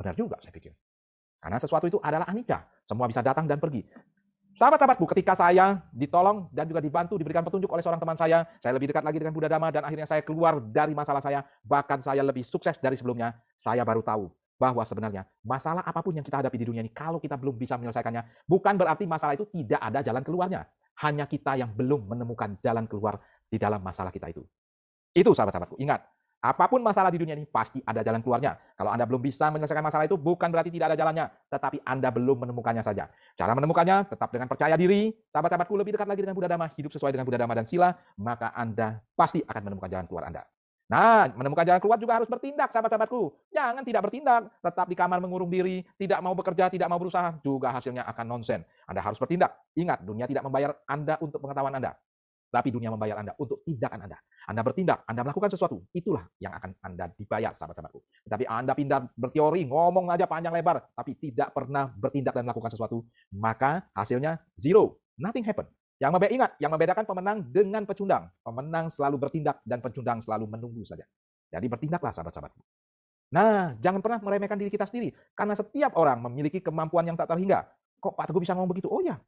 [0.00, 0.72] Benar juga, saya pikir.
[1.44, 2.68] Karena sesuatu itu adalah anicca.
[2.88, 3.84] Semua bisa datang dan pergi.
[4.60, 8.92] Sahabat-sahabatku, ketika saya ditolong dan juga dibantu, diberikan petunjuk oleh seorang teman saya, saya lebih
[8.92, 12.44] dekat lagi dengan Buddha Dhamma dan akhirnya saya keluar dari masalah saya, bahkan saya lebih
[12.44, 14.28] sukses dari sebelumnya, saya baru tahu
[14.60, 17.80] bahwa sebenarnya masalah apa pun yang kita hadapi di dunia ini, kalau kita belum bisa
[17.80, 20.68] menyelesaikannya, bukan berarti masalah itu tidak ada jalan keluarnya.
[21.00, 23.16] Hanya kita yang belum menemukan jalan keluar
[23.48, 24.44] di dalam masalah kita itu.
[25.16, 26.04] Itu sahabat-sahabatku, ingat,
[26.40, 28.56] Apa pun masalah di dunia ini pasti ada jalan keluarnya.
[28.72, 32.48] Kalau Anda belum bisa menyelesaikan masalah itu bukan berarti tidak ada jalannya, tetapi Anda belum
[32.48, 33.12] menemukannya saja.
[33.36, 35.12] Cara menemukannya tetap dengan percaya diri.
[35.28, 38.56] Sahabat-sahabatku lebih dekat lagi dengan Buddha Dhamma, hidup sesuai dengan Buddha Dhamma dan Sila, maka
[38.56, 40.42] Anda pasti akan menemukan jalan keluar Anda.
[40.90, 43.52] Nah, menemukan jalan keluar juga harus bertindak, sahabat-sahabatku.
[43.52, 47.70] Jangan tidak bertindak, tetap di kamar mengurung diri, tidak mau bekerja, tidak mau berusaha, juga
[47.70, 48.64] hasilnya akan nonsen.
[48.88, 49.54] Anda harus bertindak.
[49.76, 51.94] Ingat, dunia tidak membayar Anda untuk pengetahuan Anda
[52.50, 54.18] tapi dunia membayar Anda untuk tindakan Anda.
[54.50, 58.02] Anda bertindak, Anda melakukan sesuatu, itulah yang akan Anda dibayar, sahabat-sahabatku.
[58.26, 63.06] Tapi Anda pindah berteori, ngomong aja panjang lebar, tapi tidak pernah bertindak dan melakukan sesuatu,
[63.30, 65.70] maka hasilnya zero, nothing happen.
[66.00, 68.24] Yang membedakan ingat, yang membedakan pemenang dengan pecundang.
[68.40, 71.04] Pemenang selalu bertindak dan pecundang selalu menunggu saja.
[71.52, 72.60] Jadi bertindaklah sahabat-sahabatku.
[73.30, 75.14] Nah, jangan pernah meremehkan diri kita sendiri.
[75.36, 77.68] Karena setiap orang memiliki kemampuan yang tak terhingga.
[78.00, 78.88] Kok Pak Teguh bisa ngomong begitu?
[78.88, 79.20] Oh ya,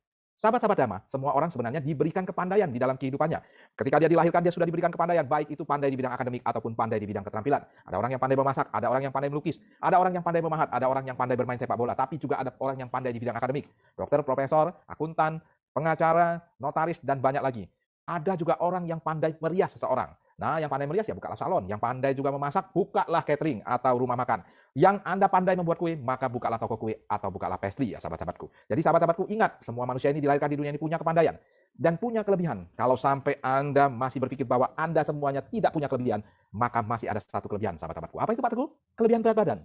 [0.42, 3.38] Sahabat-sahabat Dhamma, semua orang sebenarnya diberikan kepandaian di dalam kehidupannya.
[3.78, 6.98] Ketika dia dilahirkan, dia sudah diberikan kepandaian, baik itu pandai di bidang akademik ataupun pandai
[6.98, 7.62] di bidang keterampilan.
[7.86, 10.66] Ada orang yang pandai memasak, ada orang yang pandai melukis, ada orang yang pandai memahat,
[10.74, 13.38] ada orang yang pandai bermain sepak bola, tapi juga ada orang yang pandai di bidang
[13.38, 13.70] akademik.
[13.94, 15.38] Dokter, profesor, akuntan,
[15.70, 17.70] pengacara, notaris, dan banyak lagi.
[18.02, 20.10] Ada juga orang yang pandai merias seseorang.
[20.42, 21.70] Nah, yang pandai merias ya bukalah salon.
[21.70, 24.42] Yang pandai juga memasak, bukalah catering atau rumah makan.
[24.72, 28.48] Yang Anda pandai membuat kue, maka bukalah toko kue atau bukalah pastry ya sahabat-sahabatku.
[28.72, 31.36] Jadi sahabat-sahabatku ingat, semua manusia ini dilahirkan di dunia ini punya kepandaian
[31.76, 32.64] dan punya kelebihan.
[32.72, 36.24] Kalau sampai Anda masih berpikir bahwa Anda semuanya tidak punya kelebihan,
[36.56, 38.16] maka masih ada satu kelebihan sahabat-sahabatku.
[38.16, 38.68] Apa itu Pak Teguh?
[38.96, 39.58] Kelebihan berat badan.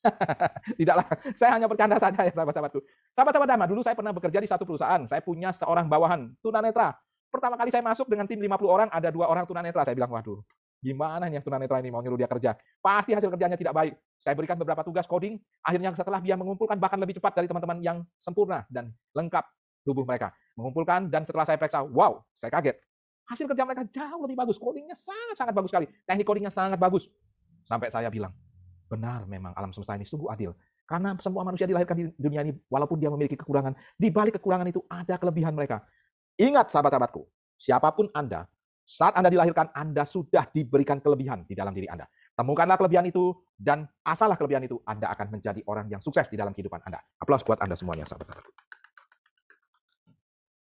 [0.80, 2.80] Tidaklah, saya hanya bercanda saja ya sahabat-sahabatku.
[3.16, 5.00] Sahabat-sahabat Dama, dulu saya pernah bekerja di satu perusahaan.
[5.08, 7.00] Saya punya seorang bawahan tunanetra.
[7.32, 9.88] Pertama kali saya masuk dengan tim 50 orang, ada dua orang tunanetra.
[9.88, 10.44] Saya bilang, waduh,
[10.80, 12.56] Gimana yang tunanetra ini mau nyuruh dia kerja?
[12.80, 13.94] Pasti hasil kerjanya tidak baik.
[14.20, 17.98] Saya berikan beberapa tugas coding, akhirnya setelah dia mengumpulkan bahkan lebih cepat dari teman-teman yang
[18.20, 19.44] sempurna dan lengkap
[19.84, 20.32] tubuh mereka.
[20.56, 22.76] Mengumpulkan dan setelah saya periksa, wow, saya kaget.
[23.28, 24.56] Hasil kerja mereka jauh lebih bagus.
[24.60, 25.86] Codingnya sangat-sangat bagus sekali.
[26.04, 27.08] Teknik codingnya sangat bagus.
[27.64, 28.34] Sampai saya bilang,
[28.90, 30.52] benar memang alam semesta ini sungguh adil.
[30.90, 34.82] Karena semua manusia dilahirkan di dunia ini, walaupun dia memiliki kekurangan, di balik kekurangan itu
[34.90, 35.86] ada kelebihan mereka.
[36.34, 37.22] Ingat sahabat-sahabatku,
[37.54, 38.50] siapa pun Anda,
[38.86, 42.08] saat Anda dilahirkan, Anda sudah diberikan kelebihan di dalam diri Anda.
[42.34, 46.56] Temukanlah kelebihan itu dan asalah kelebihan itu, Anda akan menjadi orang yang sukses di dalam
[46.56, 46.98] kehidupan Anda.
[47.20, 48.79] Aplaus buat Anda semuanya, sahabat-sahabatku.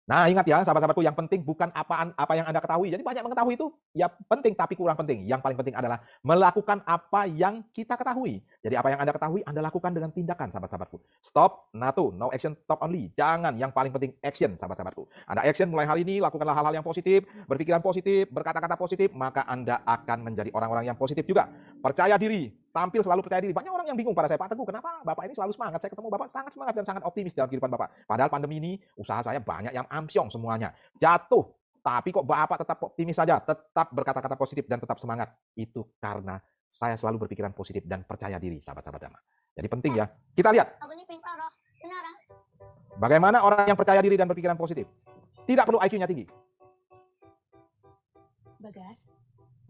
[0.10, 2.90] Nah, ingat ya, sahabat-sahabatku, yang penting bukan apa apa yang Anda ketahui.
[2.90, 5.30] Jadi banyak mengetahui itu ya penting tapi kurang penting.
[5.30, 8.42] Yang paling penting adalah melakukan apa yang kita ketahui.
[8.66, 10.98] Jadi apa yang Anda ketahui, Anda lakukan dengan tindakan, sahabat-sahabatku.
[11.22, 13.14] Stop, nato, no action, stop only.
[13.14, 15.06] Jangan, yang paling penting action, sahabat-sahabatku.
[15.30, 19.86] Anda action mulai hari ini, lakukanlah hal-hal yang positif, berpikiran positif, berkata-kata positif, maka Anda
[19.86, 21.46] akan menjadi orang-orang yang positif juga.
[21.82, 23.54] Percaya diri, tampil selalu percaya diri.
[23.58, 25.82] Banyak orang yang bingung pada saya, Pak Teguh, kenapa Bapak ini selalu semangat?
[25.82, 28.06] Saya ketemu Bapak sangat semangat dan sangat optimis dalam kehidupan Bapak.
[28.06, 30.72] Padahal pandemi ini, usaha saya banyak yang amsyong semuanya.
[31.02, 31.50] Jatuh,
[31.82, 35.34] tapi kok Bapak tetap optimis saja, tetap berkata-kata positif dan tetap semangat.
[35.58, 36.38] Itu karena
[36.70, 39.20] saya selalu berpikiran positif dan percaya diri, sahabat-sahabat Dhamma.
[39.58, 40.06] Jadi penting ya.
[40.38, 40.80] Kita lihat.
[43.02, 44.86] Bagaimana orang yang percaya diri dan berpikiran positif?
[45.50, 46.30] Tidak perlu IQ-nya tinggi.
[48.62, 49.10] Bagas,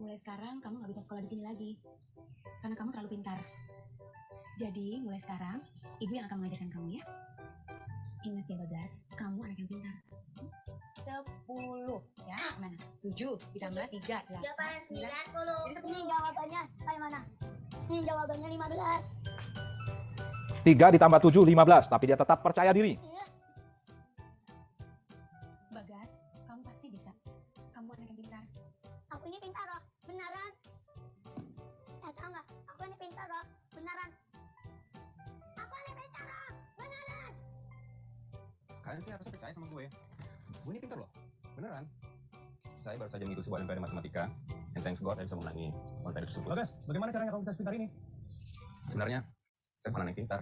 [0.02, 1.78] mulai sekarang kamu nggak bisa sekolah di sini lagi
[2.58, 3.38] karena kamu terlalu pintar.
[4.58, 5.62] Jadi mulai sekarang
[6.02, 7.04] ibu yang akan mengajarkan kamu ya.
[8.26, 9.94] Ingat ya Bagas, kamu anak yang pintar.
[11.02, 12.78] Sepuluh, ya mana?
[13.02, 15.62] Tujuh ditambah tiga, delapan, sembilan, puluh.
[15.70, 15.94] Jadi sepuluh.
[15.94, 17.20] Ini jawabannya kayak mana?
[17.90, 20.62] Ini jawabannya 15.
[20.62, 21.90] 3 ditambah 7, 15.
[21.90, 22.94] Tapi dia tetap percaya diri.
[43.52, 44.32] Sebuah MPR matematika,
[44.72, 45.68] and thanks God saya bisa memenangi
[46.00, 46.56] materi tersebut.
[46.56, 47.84] Bagas, bagaimana caranya kamu bisa sepintar ini?
[48.88, 49.20] Sebenarnya,
[49.76, 50.40] saya bukan anak yang pintar.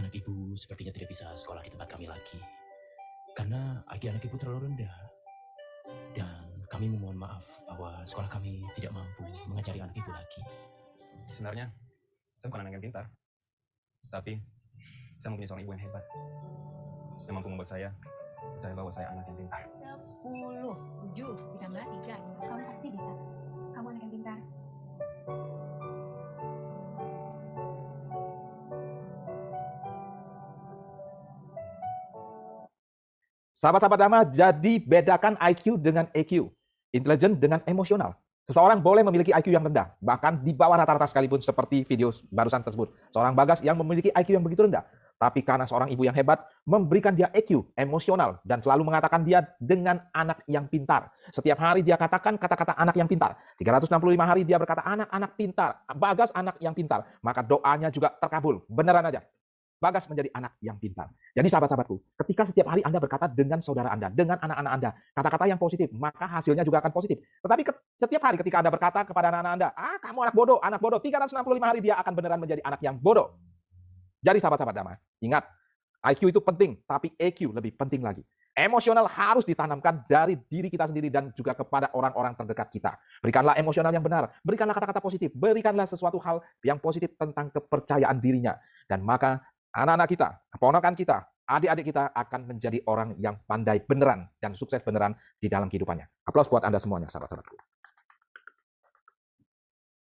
[0.00, 2.40] Anak ibu sepertinya tidak bisa sekolah di tempat kami lagi.
[3.36, 4.96] Karena IQ anak ibu terlalu rendah.
[6.16, 10.40] Dan kami memohon maaf bahwa sekolah kami tidak mampu mengajari anak ibu lagi.
[11.28, 11.68] Sebenarnya,
[12.42, 13.06] saya bukan anak yang pintar.
[14.10, 14.34] Tapi,
[15.22, 16.04] saya mempunyai seorang ibu yang hebat.
[17.22, 17.94] Yang mampu membuat saya
[18.58, 19.62] percaya bahwa saya anak yang pintar.
[19.62, 20.74] Sepuluh,
[21.06, 22.18] tujuh ditambah tiga.
[22.42, 23.14] Kamu pasti bisa.
[23.70, 24.38] Kamu anak yang pintar.
[33.54, 36.50] Sahabat-sahabat Dhamma, jadi bedakan IQ dengan EQ.
[36.90, 38.18] Intelligent dengan emosional.
[38.42, 42.90] Seseorang boleh memiliki IQ yang rendah, bahkan di bawah rata-rata sekalipun seperti video barusan tersebut.
[43.14, 44.82] Seorang bagas yang memiliki IQ yang begitu rendah.
[45.22, 50.02] tapi karena seorang ibu yang hebat memberikan dia EQ, emosional, dan selalu mengatakan dia dengan
[50.10, 51.14] anak yang pintar.
[51.30, 53.38] Setiap hari dia katakan kata-kata anak yang pintar.
[53.54, 57.06] 365 hari dia berkata anak-anak pintar, Bagas anak yang pintar.
[57.22, 58.66] Maka doanya juga terkabul.
[58.66, 59.22] Beneran aja.
[59.82, 61.10] Bagas menjadi anak yang pintar.
[61.34, 65.58] Jadi sahabat-sahabatku, ketika setiap hari Anda berkata dengan saudara Anda, dengan anak-anak Anda, kata-kata yang
[65.58, 67.18] positif, maka hasilnya juga akan positif.
[67.42, 67.66] Tetapi
[67.98, 71.42] setiap hari ketika Anda berkata kepada anak-anak Anda, ah kamu anak bodoh, anak bodoh, 365
[71.58, 73.34] hari dia akan beneran menjadi anak yang bodoh.
[74.22, 75.42] Jadi sahabat-sahabat damai, ingat,
[76.14, 78.22] IQ itu penting, tapi EQ lebih penting lagi.
[78.52, 82.92] Emosional harus ditanamkan dari diri kita sendiri dan juga kepada orang-orang terdekat kita.
[83.24, 88.60] Berikanlah emosional yang benar, berikanlah kata-kata positif, berikanlah sesuatu hal yang positif tentang kepercayaan dirinya.
[88.84, 89.40] Dan maka
[89.72, 91.16] anak-anak kita, keponakan kita,
[91.48, 96.06] adik-adik kita akan menjadi orang yang pandai beneran dan sukses beneran di dalam kehidupannya.
[96.28, 97.56] Aplaus buat Anda semuanya, sahabat-sahabatku.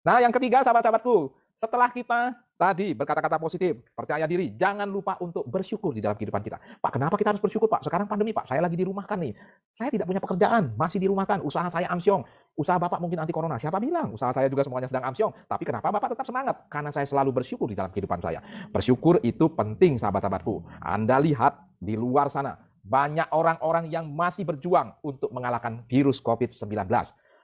[0.08, 5.92] Nah, yang ketiga, sahabat-sahabatku, setelah kita tadi berkata-kata positif, percaya diri, jangan lupa untuk bersyukur
[5.92, 6.56] di dalam kehidupan kita.
[6.80, 7.84] Pak, kenapa kita harus bersyukur, Pak?
[7.84, 8.48] Sekarang pandemi, Pak.
[8.48, 9.36] Saya lagi dirumahkan nih.
[9.76, 11.44] Saya tidak punya pekerjaan, masih dirumahkan.
[11.44, 12.24] Usaha saya amsyong.
[12.56, 13.60] Usaha Bapak mungkin anti corona.
[13.60, 14.16] Siapa bilang?
[14.16, 15.36] Usaha saya juga semuanya sedang amsyong.
[15.52, 16.56] Tapi kenapa Bapak tetap semangat?
[16.72, 18.40] Karena saya selalu bersyukur di dalam kehidupan saya.
[18.72, 20.64] Bersyukur itu penting, sahabat-sahabatku.
[20.80, 22.56] Anda lihat di luar sana,
[22.88, 26.88] banyak orang-orang yang masih berjuang untuk mengalahkan virus COVID-19.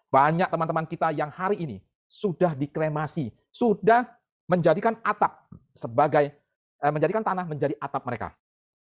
[0.08, 1.84] Banyak teman-teman kita yang hari ini
[2.15, 4.08] sudah dikremasi, sudah
[4.47, 6.32] menjadikan atap sebagai
[6.80, 8.32] eh, menjadikan tanah menjadi atap mereka.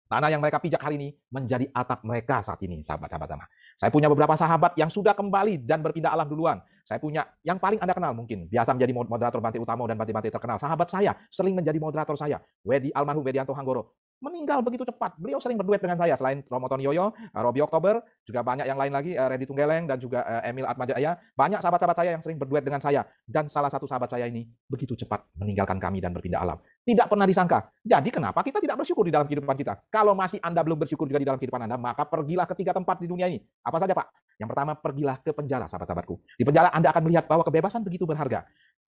[0.05, 3.47] Tanah yang mereka pijak hari ini menjadi atap mereka saat ini, sahabat-sahabat tanah.
[3.73, 6.61] Saya punya beberapa sahabat yang sudah kembali dan berpindah alam duluan.
[6.85, 10.61] Saya punya yang paling Anda kenal mungkin, biasa menjadi moderator Banti Utama dan Banti-Banti terkenal.
[10.61, 15.15] Sahabat saya sering menjadi moderator saya, Wedi almarhum Wedianto Hanggoro meninggal begitu cepat.
[15.19, 18.93] Beliau sering berduet dengan saya selain Romoton Yoyo, eh, Robi Oktober, juga banyak yang lain
[18.95, 21.19] lagi, eh, Randy Tunggeleng dan juga eh, Emil Atmajaya.
[21.35, 24.95] Banyak sahabat-sahabat saya yang sering berduet dengan saya dan salah satu sahabat saya ini begitu
[24.95, 26.57] cepat meninggalkan kami dan berpindah alam.
[26.85, 27.69] Tidak pernah disangka.
[27.81, 29.73] Jadi kenapa kita tidak bersyukur di dalam kehidupan kita?
[29.89, 33.01] Kalau masih Anda belum bersyukur juga di dalam kehidupan Anda, maka pergilah ke tiga tempat
[33.01, 33.41] di dunia ini.
[33.65, 34.37] Apa saja, Pak?
[34.37, 36.15] Yang pertama, pergilah ke penjara, sahabat-sahabatku.
[36.35, 38.43] Di penjara Anda akan melihat bahwa kebebasan begitu berharga.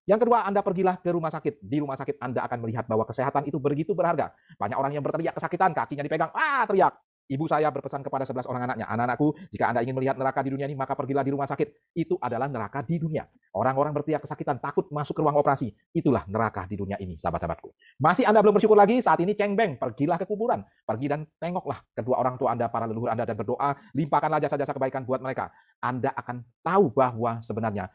[0.07, 1.59] Yang kedua, Anda pergilah ke rumah sakit.
[1.59, 4.31] Di rumah sakit Anda akan melihat bahwa kesehatan itu begitu berharga.
[4.55, 6.95] Banyak orang yang berteriak kesakitan, kakinya dipegang, ah teriak.
[7.27, 10.63] Ibu saya berpesan kepada 11 orang anaknya, anak-anakku, jika Anda ingin melihat neraka di dunia
[10.63, 11.91] ini, maka pergilah di rumah sakit.
[11.91, 13.27] Itu adalah neraka di dunia.
[13.51, 15.75] Orang-orang berteriak kesakitan, takut masuk ke ruang operasi.
[15.91, 17.75] Itulah neraka di dunia ini, sahabat-sahabatku.
[17.99, 20.63] Masih Anda belum bersyukur lagi, saat ini ceng beng, pergilah ke kuburan.
[20.87, 25.03] Pergi dan tengoklah kedua orang tua Anda, para leluhur Anda, dan berdoa, limpahkanlah jasa-jasa kebaikan
[25.03, 25.51] buat mereka.
[25.83, 27.91] Anda akan tahu bahwa sebenarnya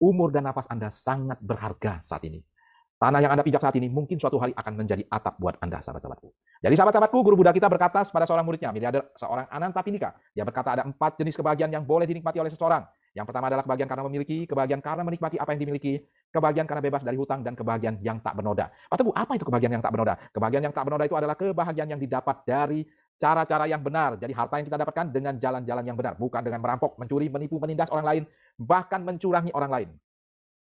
[0.00, 2.40] umur dan nafas Anda sangat berharga saat ini.
[3.00, 6.28] Tanah yang Anda pijak saat ini mungkin suatu hari akan menjadi atap buat Anda, sahabat-sahabatku.
[6.60, 10.12] Jadi sahabat-sahabatku, guru Buddha kita berkata pada seorang muridnya, miliarder seorang Ananta Pindika.
[10.36, 12.84] Dia berkata ada empat jenis kebahagiaan yang boleh dinikmati oleh seseorang.
[13.16, 15.96] Yang pertama adalah kebahagiaan karena memiliki, kebahagiaan karena menikmati apa yang dimiliki,
[16.28, 18.68] kebahagiaan karena bebas dari hutang, dan kebahagiaan yang tak bernoda.
[18.68, 20.14] Pak Teguh, apa itu kebahagiaan yang tak bernoda?
[20.36, 22.84] Kebahagiaan yang tak bernoda itu adalah kebahagiaan yang didapat dari
[23.20, 24.16] cara-cara yang benar.
[24.16, 26.16] Jadi harta yang kita dapatkan dengan jalan-jalan yang benar.
[26.16, 28.22] Bukan dengan merampok, mencuri, menipu, menindas orang lain,
[28.56, 29.88] bahkan mencurangi orang lain.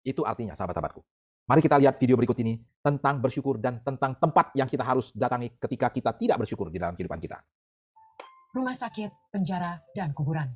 [0.06, 1.02] Itu artinya sahabat-sahabatku.
[1.44, 5.52] Mari kita lihat video berikut ini tentang bersyukur dan tentang tempat yang kita harus datangi
[5.60, 7.36] ketika kita tidak bersyukur di dalam kehidupan kita.
[8.54, 10.48] Rumah sakit, penjara, dan kuburan.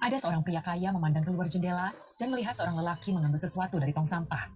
[0.00, 4.06] Ada seorang pria kaya memandang keluar jendela dan melihat seorang lelaki mengambil sesuatu dari tong
[4.08, 4.48] sampah.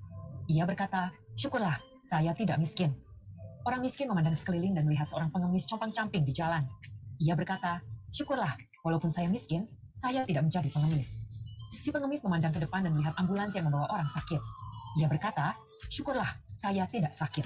[0.49, 2.95] Ia berkata, syukurlah, saya tidak miskin.
[3.61, 6.65] Orang miskin memandang sekeliling dan melihat seorang pengemis compang-camping di jalan.
[7.21, 11.21] Ia berkata, syukurlah, walaupun saya miskin, saya tidak menjadi pengemis.
[11.77, 14.41] Si pengemis memandang ke depan dan melihat ambulans yang membawa orang sakit.
[14.97, 15.53] Ia berkata,
[15.93, 17.45] syukurlah saya tidak sakit.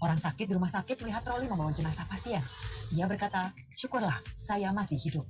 [0.00, 2.40] Orang sakit di rumah sakit melihat troli membawa jenazah pasien.
[2.96, 5.28] Ia berkata, syukurlah saya masih hidup.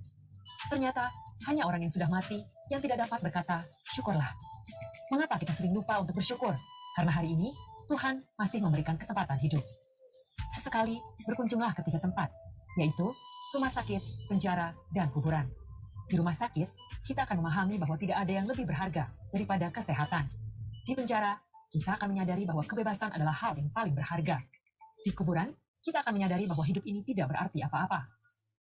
[0.71, 1.11] Ternyata
[1.51, 2.39] hanya orang yang sudah mati
[2.71, 4.31] yang tidak dapat berkata, syukurlah.
[5.11, 6.55] Mengapa kita sering lupa untuk bersyukur?
[6.95, 7.53] Karena hari ini
[7.91, 9.82] Tuhan masih memberikan kesempatan hidup.
[10.63, 10.95] Sesekali
[11.27, 12.31] berkunjunglah ke tiga tempat,
[12.79, 13.03] yaitu
[13.51, 13.99] rumah sakit,
[14.31, 15.51] penjara, dan kuburan.
[16.07, 16.71] Di rumah sakit,
[17.03, 20.23] kita akan memahami bahwa tidak ada yang lebih berharga daripada kesehatan.
[20.87, 21.35] Di penjara,
[21.67, 24.39] kita akan menyadari bahwa kebebasan adalah hal yang paling berharga.
[25.03, 25.51] Di kuburan,
[25.83, 28.07] kita akan menyadari bahwa hidup ini tidak berarti apa-apa.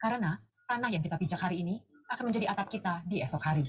[0.01, 0.41] Karena
[0.73, 1.85] tanah yang kita pijak hari ini
[2.17, 3.69] akan menjadi atap kita di esok hari.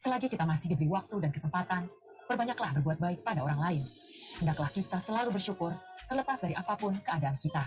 [0.00, 1.92] Selagi kita masih diberi waktu dan kesempatan,
[2.24, 3.84] perbanyaklah berbuat baik pada orang lain.
[4.40, 5.68] Hendaklah kita selalu bersyukur
[6.08, 7.60] terlepas dari apa pun keadaan kita.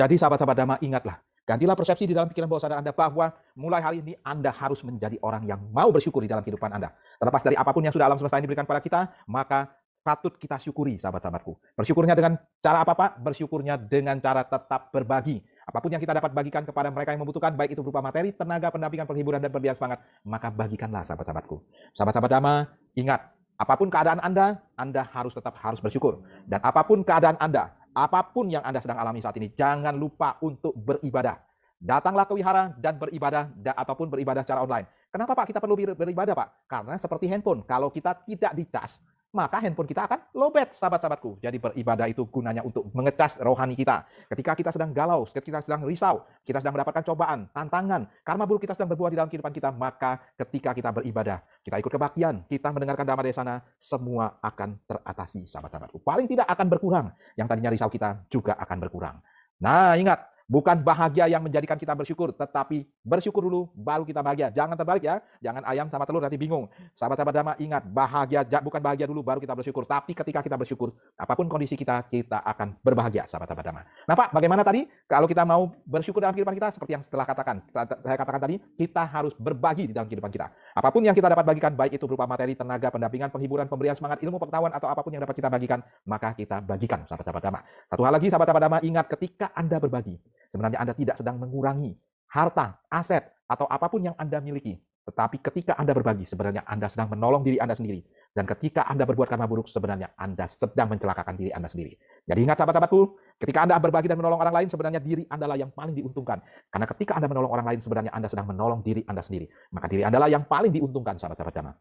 [0.00, 4.00] Jadi sahabat-sahabat Dhamma ingatlah, gantilah persepsi di dalam pikiran bawah sadar Anda bahwa mulai hari
[4.00, 6.96] ini Anda harus menjadi orang yang mau bersyukur di dalam kehidupan Anda.
[7.20, 10.56] Terlepas dari apa pun yang sudah alam semesta ini berikan pada kita, maka patut kita
[10.56, 11.76] syukuri sahabat-sahabatku.
[11.76, 13.20] Bersyukurnya dengan cara apa Pak?
[13.20, 15.44] Bersyukurnya dengan cara tetap berbagi.
[15.68, 18.72] Apa pun yang kita dapat bagikan kepada mereka yang membutuhkan, baik itu berupa materi, tenaga,
[18.72, 21.60] pendampingan, penghiburan, dan perbiayaan semangat, maka bagikanlah sahabat-sahabatku.
[21.92, 22.54] Sahabat-sahabat Dhamma,
[22.96, 23.20] ingat,
[23.60, 26.24] Apa pun keadaan Anda, Anda harus tetap harus bersyukur.
[26.48, 30.40] Dan apa pun keadaan Anda, apa pun yang Anda sedang alami saat ini, jangan lupa
[30.40, 31.36] untuk beribadah.
[31.76, 34.88] Datanglah ke wihara dan beribadah da, ataupun beribadah secara online.
[35.12, 36.48] Kenapa Pak kita perlu beribadah Pak?
[36.72, 41.38] Karena seperti handphone, kalau kita tidak dicas, maka handphone kita akan lowbat, sahabat-sahabatku.
[41.38, 44.02] Jadi beribadah itu gunanya untuk mengecas rohani kita.
[44.26, 48.66] Ketika kita sedang galau, ketika kita sedang risau, kita sedang mendapatkan cobaan, tantangan, karma buruk
[48.66, 52.68] kita sedang berbuah di dalam kehidupan kita, maka ketika kita beribadah, kita ikut kebaktian, kita
[52.74, 56.02] mendengarkan dhamma sana, semua akan teratasi, sahabat-sahabatku.
[56.02, 57.06] Paling tidak akan berkurang.
[57.38, 59.16] Yang tadinya risau kita juga akan berkurang.
[59.62, 64.50] Nah, ingat, Bukan bahagia yang menjadikan kita bersyukur, tetapi bersyukur dulu baru kita bahagia.
[64.50, 65.22] Jangan terbalik ya.
[65.38, 66.66] Jangan ayam sama telur nanti bingung.
[66.98, 71.38] Sahabat-sahabat dama ingat, bahagia bukan bahagia dulu baru kita bersyukur, tapi ketika kita bersyukur, apa
[71.38, 73.86] pun kondisi kita, kita akan berbahagia, sahabat-sahabat dama.
[74.10, 77.62] Nah, Pak, bagaimana tadi kalau kita mau bersyukur dalam kehidupan kita seperti yang setelah katakan,
[78.02, 80.50] saya katakan tadi, kita harus berbagi di dalam kehidupan kita.
[80.74, 84.18] Apa pun yang kita dapat bagikan, baik itu berupa materi, tenaga, pendampingan, penghiburan, pemberian semangat,
[84.18, 85.78] ilmu pengetahuan atau apa pun yang dapat kita bagikan,
[86.10, 87.62] maka kita bagikan, sahabat-sahabat dama.
[87.86, 90.18] Satu hal lagi, sahabat-sahabat dama, ingat ketika Anda berbagi,
[90.50, 91.94] Sebenarnya Anda tidak sedang mengurangi
[92.30, 94.78] harta, aset, atau apa pun yang Anda miliki.
[95.00, 98.04] Tetapi ketika Anda berbagi, sebenarnya Anda sedang menolong diri Anda sendiri.
[98.30, 101.98] Dan ketika Anda berbuat karma buruk, sebenarnya Anda sedang mencelakakan diri Anda sendiri.
[102.30, 103.00] Jadi ingat sahabat-sahabatku,
[103.42, 106.38] ketika Anda berbagi dan menolong orang lain, sebenarnya diri Anda lah yang paling diuntungkan.
[106.70, 109.50] Karena ketika Anda menolong orang lain, sebenarnya Anda sedang menolong diri Anda sendiri.
[109.74, 111.76] Maka diri Anda lah yang paling diuntungkan, sahabat-sahabat jamaah.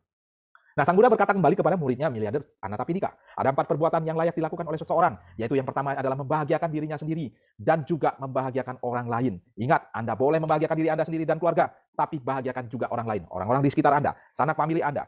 [0.80, 3.12] Nah, Sang Buddha berkata kembali kepada muridnya miliarder Anatapindika.
[3.36, 7.36] Ada empat perbuatan yang layak dilakukan oleh seseorang, yaitu yang pertama adalah membahagiakan dirinya sendiri
[7.60, 9.34] dan juga membahagiakan orang lain.
[9.60, 11.68] Ingat, Anda boleh membahagiakan diri Anda sendiri dan keluarga,
[12.00, 15.04] tapi bahagiakan juga orang lain, orang-orang di sekitar Anda, sanak famili Anda,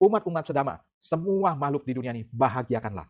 [0.00, 3.04] umat-umat sedama, semua makhluk di dunia ini bahagiakanlah.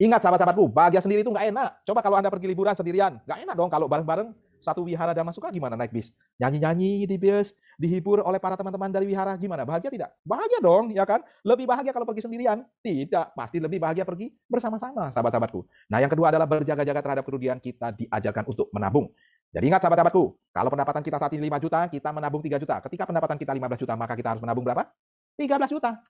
[0.00, 1.84] Ingat sahabat-sahabatku, bahagia sendiri itu nggak enak.
[1.84, 5.50] Coba kalau Anda pergi liburan sendirian, nggak enak dong kalau bareng-bareng satu wihara Dhamma Suka
[5.50, 6.14] gimana naik bis?
[6.38, 9.66] Nyanyi-nyanyi di bis, dihibur oleh para teman-teman dari wihara gimana?
[9.66, 10.14] Bahagia tidak?
[10.22, 11.20] Bahagia dong, ya kan?
[11.42, 12.62] Lebih bahagia kalau pergi sendirian?
[12.80, 15.66] Tidak, pasti lebih bahagia pergi bersama-sama, sahabat-sahabatku.
[15.90, 19.10] Nah, yang kedua adalah berjaga-jaga terhadap kerugian kita diajarkan untuk menabung.
[19.52, 22.80] Jadi ingat sahabat-sahabatku, kalau pendapatan kita saat ini 5 juta, kita menabung 3 juta.
[22.80, 24.88] Ketika pendapatan kita 15 juta, maka kita harus menabung berapa?
[25.36, 26.00] 13 juta.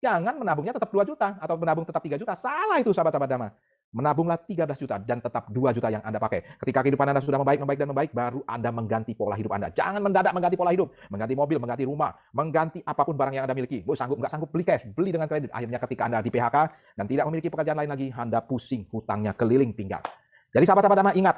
[0.00, 2.32] Jangan menabungnya tetap 2 juta atau menabung tetap 3 juta.
[2.38, 3.48] Salah itu sahabat-sahabat Dhamma
[3.90, 6.58] menabunglah 13 juta dan tetap 2 juta yang Anda pakai.
[6.62, 9.68] Ketika kehidupan Anda sudah membaik, membaik, dan membaik, baru Anda mengganti pola hidup Anda.
[9.74, 10.94] Jangan mendadak mengganti pola hidup.
[11.10, 13.82] Mengganti mobil, mengganti rumah, mengganti apa pun barang yang Anda miliki.
[13.82, 15.50] Bu, sanggup, nggak sanggup beli cash, beli dengan kredit.
[15.50, 16.56] Akhirnya ketika Anda di PHK
[16.94, 20.02] dan tidak memiliki pekerjaan lain lagi, Anda pusing, hutangnya keliling pinggang.
[20.50, 21.36] Jadi sahabat-sahabat ingat,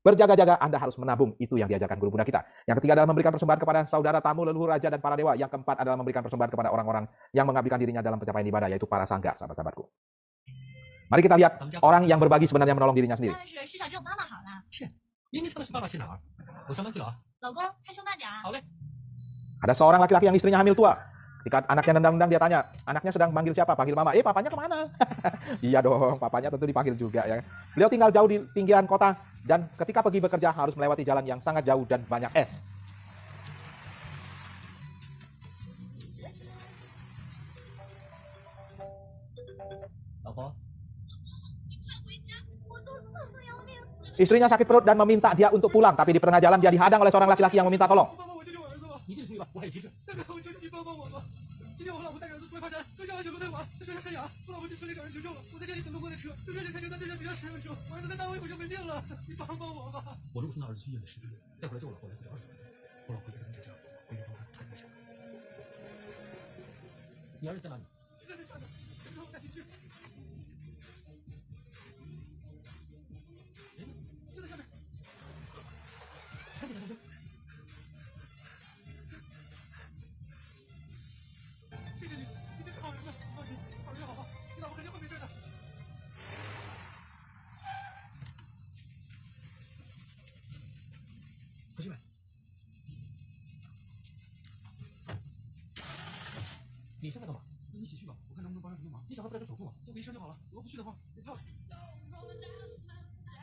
[0.00, 1.36] Berjaga-jaga Anda harus menabung.
[1.36, 2.40] Itu yang diajarkan guru Buddha kita.
[2.64, 5.36] Yang ketiga adalah memberikan persembahan kepada saudara tamu, leluhur, raja, dan para dewa.
[5.36, 7.04] Yang keempat adalah memberikan persembahan kepada orang-orang
[7.36, 9.84] yang mengabdikan dirinya dalam pencapaian ibadah, yaitu para sangga, sahabat-sahabatku.
[11.10, 13.34] Mari kita lihat orang yang berbagi sebenarnya menolong dirinya sendiri.
[19.60, 20.94] Ada seorang laki-laki yang istrinya hamil tua.
[21.40, 23.72] Ketika anaknya nendang-nendang dia tanya, anaknya sedang manggil siapa?
[23.72, 24.12] Panggil mama.
[24.12, 24.78] Eh, papanya ke mana?
[25.66, 27.42] iya dong, papanya tentu dipanggil juga ya.
[27.74, 31.64] Beliau tinggal jauh di pinggiran kota dan ketika pergi bekerja harus melewati jalan yang sangat
[31.64, 32.60] jauh dan banyak es.
[44.20, 47.08] Istrinya sakit perut dan meminta dia untuk pulang, tapi di tengah jalan dia dihadang oleh
[47.08, 48.04] seorang laki-laki yang meminta tolong.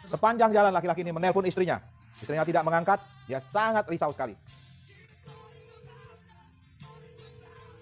[0.08, 1.84] Sepanjang jalan laki-laki ini menelpon istrinya.
[2.24, 4.34] Istrinya tidak mengangkat, dia sangat risau sekali.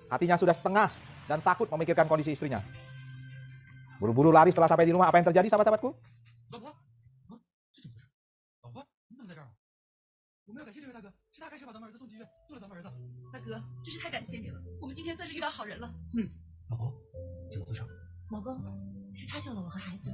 [0.10, 0.90] Hatinya sudah setengah
[1.30, 2.62] dan takut memikirkan kondisi istrinya.
[4.02, 5.90] Buru-buru lari setelah sampai di rumah, apa yang terjadi sahabat-sahabatku?
[18.32, 18.58] 老公，
[19.16, 20.12] 是他救了我和孩子。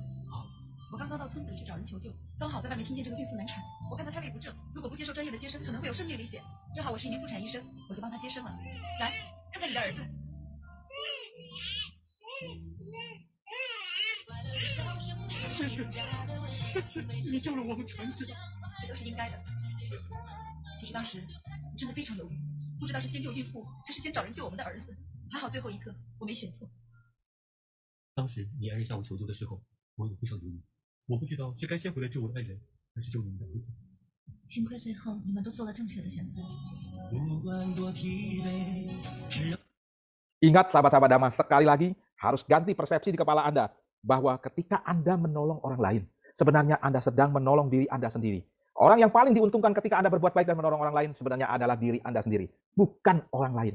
[0.91, 6.43] 我刚刚到村子去找人求救，刚好在外面听见这个孕妇难产，我看她胎位不正，如果不接受专业的接生，可能会有生命危险。
[6.75, 8.51] 正好我是一名妇产医生，我就帮她接生了。
[8.99, 9.13] 来，
[9.53, 10.01] 看看你的儿子。
[15.57, 15.85] 谢谢，
[16.91, 18.35] 谢谢你救了我们全家，
[18.83, 19.41] 这都是应该的。
[20.81, 21.23] 其实当时
[21.71, 22.37] 我真的非常犹豫，
[22.81, 24.93] 不知道是先救孕妇，还是先找人救我们的儿子。
[25.31, 26.67] 还好最后一刻我没选错。
[28.20, 29.60] 当时你爱人向我求救的时候，
[29.96, 30.56] 我也非常犹豫，
[31.06, 32.56] 我不知道是该先回来救我的爱人，
[32.94, 33.68] 还是救你们的儿子。
[34.48, 36.40] 幸亏最后你们都做了正确的选择。
[40.40, 41.88] Ingat sahabat-sahabat Dhamma, sekali lagi
[42.18, 43.70] harus ganti persepsi di kepala Anda
[44.02, 46.02] bahwa ketika Anda menolong orang lain,
[46.32, 48.42] sebenarnya Anda sedang menolong diri Anda sendiri.
[48.76, 52.00] Orang yang paling diuntungkan ketika Anda berbuat baik dan menolong orang lain sebenarnya adalah diri
[52.04, 53.74] Anda sendiri, bukan orang lain.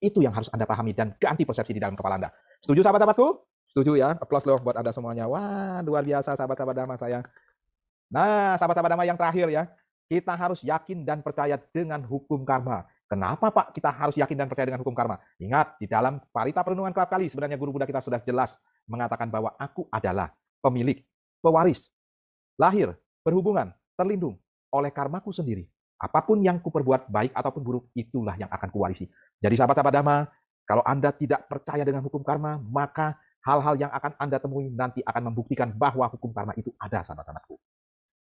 [0.00, 2.30] Itu yang harus Anda pahami dan ganti persepsi di dalam kepala Anda.
[2.62, 3.28] Setuju sahabat-sahabatku?
[3.73, 4.13] Setuju ya?
[4.21, 5.25] Applause loh buat Anda semuanya.
[5.25, 7.25] Wah, luar biasa sahabat-sahabat Dhamma saya.
[8.13, 9.65] Nah, sahabat-sahabat Dhamma yang terakhir ya.
[10.05, 12.85] Kita harus yakin dan percaya dengan hukum karma.
[13.09, 15.17] Kenapa Pak kita harus yakin dan percaya dengan hukum karma?
[15.41, 19.57] Ingat, di dalam Parita Perenungan kerap kali sebenarnya guru Buddha kita sudah jelas mengatakan bahwa
[19.57, 20.29] aku adalah
[20.61, 21.01] pemilik,
[21.41, 21.89] pewaris,
[22.61, 22.93] lahir,
[23.25, 24.37] berhubungan, terlindung
[24.69, 25.65] oleh karmaku sendiri.
[25.97, 29.09] Apa pun yang kuperbuat baik ataupun buruk, itulah yang akan kuwarisi.
[29.41, 30.17] Jadi sahabat-sahabat Dhamma,
[30.67, 35.31] kalau Anda tidak percaya dengan hukum karma, maka hal-hal yang akan Anda temui nanti akan
[35.31, 37.59] membuktikan bahwa hukum karma itu ada sahabat-sahabatku.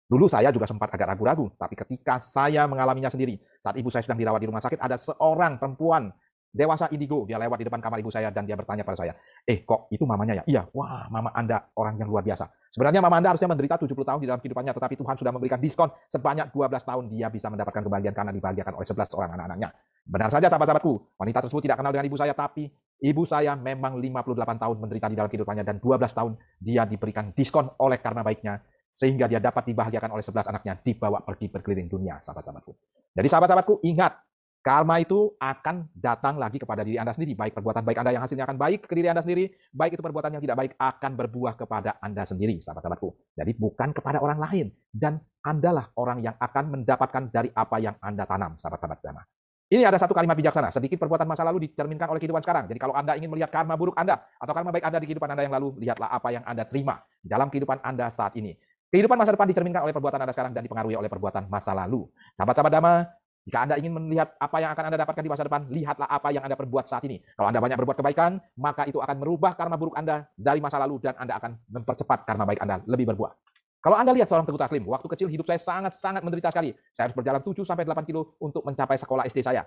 [0.07, 4.15] Dulu saya juga sempat agak ragu-ragu, tapi ketika saya mengalaminya sendiri, saat ibu saya sedang
[4.15, 6.07] dirawat di rumah sakit, ada seorang perempuan
[6.47, 9.67] dewasa indigo, dia lewat di depan kamar ibu saya dan dia bertanya pada saya, eh
[9.67, 10.43] kok itu mamanya ya?
[10.47, 12.47] Iya, wah mama anda orang yang luar biasa.
[12.71, 15.91] Sebenarnya mama anda harusnya menderita 70 tahun di dalam kehidupannya, tetapi Tuhan sudah memberikan diskon
[16.07, 19.69] sebanyak 12 tahun dia bisa mendapatkan kebahagiaan karena dibahagiakan oleh 11 orang anak-anaknya.
[20.07, 24.63] Benar saja sahabat-sahabatku, wanita tersebut tidak kenal dengan ibu saya, tapi ibu saya memang 58
[24.63, 28.61] tahun menderita di dalam kehidupannya dan 12 tahun dia diberikan diskon oleh karena baiknya
[28.97, 32.73] sehingga dia dapat dibahagiakan oleh 11 anaknya dibawa pergi berkeliling dunia, sahabat-sahabatku.
[33.13, 34.17] Jadi sahabat-sahabatku, ingat,
[34.65, 38.49] karma itu akan datang lagi kepada diri Anda sendiri, baik perbuatan baik Anda yang hasilnya
[38.49, 42.01] akan baik ke diri Anda sendiri, baik itu perbuatan yang tidak baik akan berbuah kepada
[42.01, 43.37] Anda sendiri, sahabat-sahabatku.
[43.37, 48.25] Jadi bukan kepada orang lain dan Andalah orang yang akan mendapatkan dari apa yang Anda
[48.25, 49.23] tanam, sahabat-sahabat Dhamma.
[49.67, 52.71] Ini ada satu kalimat bijaksana, sedikit perbuatan masa lalu dicerminkan oleh kehidupan sekarang.
[52.71, 55.43] Jadi kalau Anda ingin melihat karma buruk Anda atau karma baik Anda di kehidupan Anda
[55.43, 58.55] yang lalu, lihatlah apa yang Anda terima dalam kehidupan Anda saat ini.
[58.87, 62.07] Kehidupan masa depan dicerminkan oleh perbuatan Anda sekarang dan dipengaruhi oleh perbuatan masa lalu.
[62.39, 62.95] Sahabat-sahabat Dhamma,
[63.43, 66.47] jika Anda ingin melihat apa yang akan Anda dapatkan di masa depan, lihatlah apa yang
[66.47, 67.19] Anda perbuat saat ini.
[67.35, 71.03] Kalau Anda banyak berbuat kebaikan, maka itu akan merubah karma buruk Anda dari masa lalu
[71.03, 73.46] dan Anda akan mempercepat karma baik Anda lebih berbuah.
[73.87, 76.75] Kalau Anda lihat seorang Teguh Taslim, waktu kecil hidup saya sangat-sangat menderita sekali.
[76.91, 79.63] Saya harus berjalan 7 sampai 8 kilo untuk mencapai sekolah SD saya.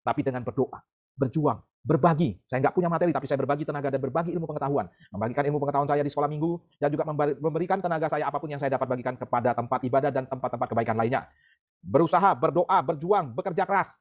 [0.00, 0.80] Tapi dengan berdoa,
[1.12, 2.40] berjuang, berbagi.
[2.48, 4.88] Saya nggak punya materi, tapi saya berbagi tenaga dan berbagi ilmu pengetahuan.
[5.12, 7.04] Membagikan ilmu pengetahuan saya di sekolah minggu, dan juga
[7.36, 10.96] memberikan tenaga saya apa pun yang saya dapat bagikan kepada tempat ibadah dan tempat-tempat kebaikan
[10.96, 11.28] lainnya.
[11.84, 14.00] Berusaha, berdoa, berjuang, bekerja keras,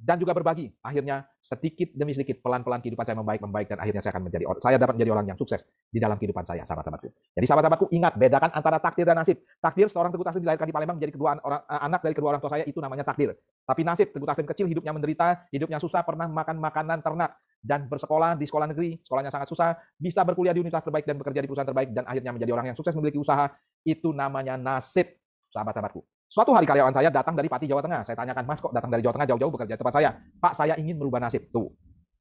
[0.00, 0.72] dan juga berbagi.
[0.80, 4.76] Akhirnya sedikit demi sedikit pelan-pelan kehidupan saya membaik membaik dan akhirnya saya akan menjadi saya
[4.80, 7.12] dapat menjadi orang yang sukses di dalam kehidupan saya, sahabat-sahabatku.
[7.36, 9.44] Jadi sahabat-sahabatku ingat bedakan antara takdir dan nasib.
[9.60, 12.50] Takdir seorang Teguh Taslim dilahirkan di Palembang menjadi kedua orang anak dari kedua orang tua
[12.56, 13.36] saya itu namanya takdir.
[13.68, 18.40] Tapi nasib Teguh Taslim kecil hidupnya menderita, hidupnya susah, pernah makan makanan ternak dan bersekolah
[18.40, 21.68] di sekolah negeri, sekolahnya sangat susah, bisa berkuliah di universitas terbaik dan bekerja di perusahaan
[21.68, 23.52] terbaik dan akhirnya menjadi orang yang sukses memiliki usaha,
[23.84, 25.12] itu namanya nasib,
[25.52, 26.00] sahabat-sahabatku.
[26.30, 28.06] Suatu hari karyawan saya datang dari Pati, Jawa Tengah.
[28.06, 30.14] Saya tanyakan, Mas kok datang dari Jawa Tengah jauh-jauh bekerja tempat saya?
[30.14, 31.50] Pak, saya ingin merubah nasib.
[31.50, 31.74] Tuh,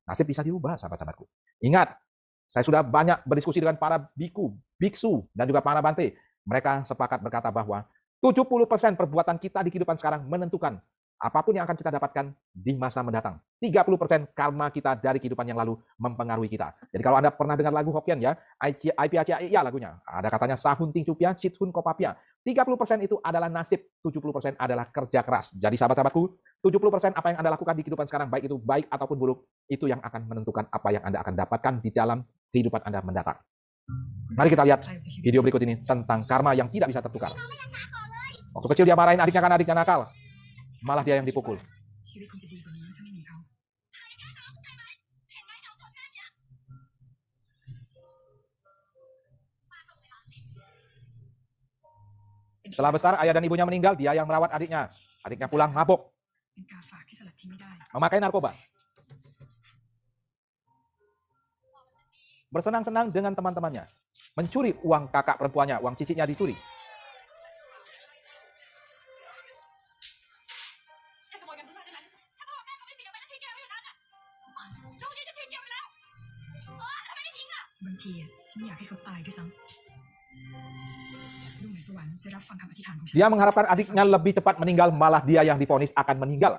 [0.09, 1.29] nasib bisa dirubah, sahabat-sahabatku.
[1.61, 1.93] Ingat,
[2.49, 6.17] saya sudah banyak berdiskusi dengan para biku, biksu, dan juga para bante.
[6.41, 7.85] Mereka sepakat berkata bahwa
[8.17, 10.81] 70% perbuatan kita di kehidupan sekarang menentukan
[11.19, 13.37] apa pun yang akan kita dapatkan di masa mendatang.
[13.59, 16.71] 30% karma kita dari kehidupan yang lalu mempengaruhi kita.
[16.95, 19.99] Jadi kalau Anda pernah dengar lagu Hokkien ya, IPACA ya lagunya.
[20.07, 22.15] Ada katanya Sahun Ting Cupia, Chithun Kopapia.
[22.39, 25.51] 30% itu adalah nasib, 70% adalah kerja keras.
[25.53, 26.23] Jadi sahabat-sahabatku,
[26.63, 29.99] 70% apa yang Anda lakukan di kehidupan sekarang, baik itu baik ataupun buruk, itu yang
[29.99, 32.23] akan menentukan apa yang Anda akan dapatkan di dalam
[32.55, 33.37] kehidupan Anda mendatang.
[34.29, 34.85] Mari kita lihat
[35.19, 37.35] video berikut ini tentang karma yang tidak bisa tertukar.
[38.55, 40.09] Waktu kecil dia marahin adiknya karena adiknya nakal.
[40.79, 41.59] Malah dia yang dipukul.
[52.69, 54.93] Setelah besar, ayah dan ibunya meninggal, dia yang merawat adiknya.
[55.25, 56.09] Adiknya pulang mabuk.
[57.93, 58.53] Memakai narkoba.
[62.49, 63.85] Bersenang-senang dengan teman-temannya.
[64.33, 66.57] Mencuri uang kakak perempuannya, uang cicitnya dicuri.
[83.13, 86.57] Dia mengharapkan adiknya lebih cepat meninggal, malah dia yang difonis akan meninggal.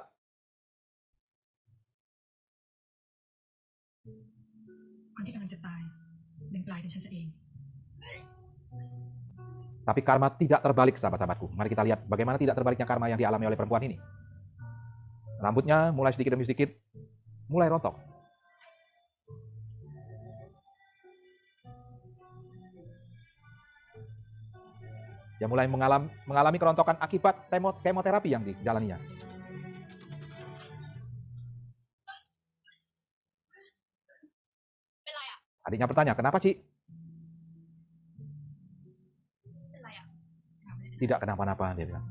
[9.81, 11.51] Tapi karma tidak terbalik, sahabat-sahabatku.
[11.51, 13.99] Mari kita lihat bagaimana tidak terbaliknya karma yang dialami oleh perempuan ini.
[15.43, 16.71] Rambutnya mulai sedikit demi sedikit
[17.51, 18.10] mulai rontok.
[25.41, 27.49] Dia mulai mengalami, mengalami kerontokan akibat
[27.81, 29.01] kemoterapi yang dijalaninya.
[35.65, 36.61] Adiknya bertanya, kenapa Ci?
[41.01, 42.05] Tidak kenapa-napa, dia bilang.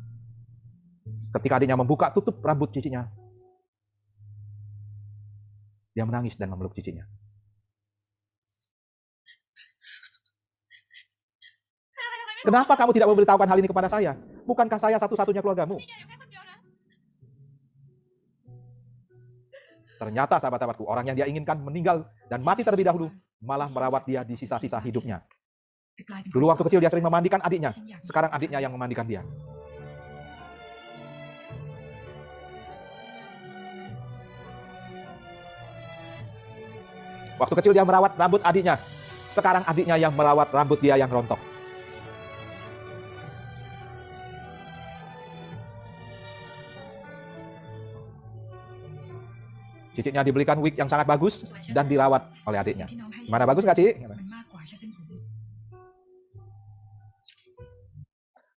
[1.29, 3.05] Ketika adiknya membuka tutup rambut cicinya,
[5.93, 7.05] dia menangis dan memeluk cicinya.
[12.39, 14.15] Kenapa kamu tidak memberitahukan hal ini kepada saya?
[14.47, 15.75] Bukankah saya satu-satunya keluargamu?
[19.99, 23.11] Ternyata sahabat-sahabatku, orang yang dia inginkan meninggal dan mati terlebih dahulu,
[23.43, 25.19] malah merawat dia di sisa-sisa hidupnya.
[26.31, 27.75] Dulu waktu kecil dia sering memandikan adiknya,
[28.07, 29.19] sekarang adiknya yang memandikan dia.
[37.35, 38.79] Waktu kecil dia merawat rambut adiknya,
[39.27, 41.48] sekarang adiknya yang merawat rambut dia yang rontok.
[49.99, 51.43] Cicitnya dibelikan wig yang sangat bagus
[51.75, 52.87] dan dirawat oleh adiknya.
[53.27, 53.87] Gimana bagus nggak, Ci?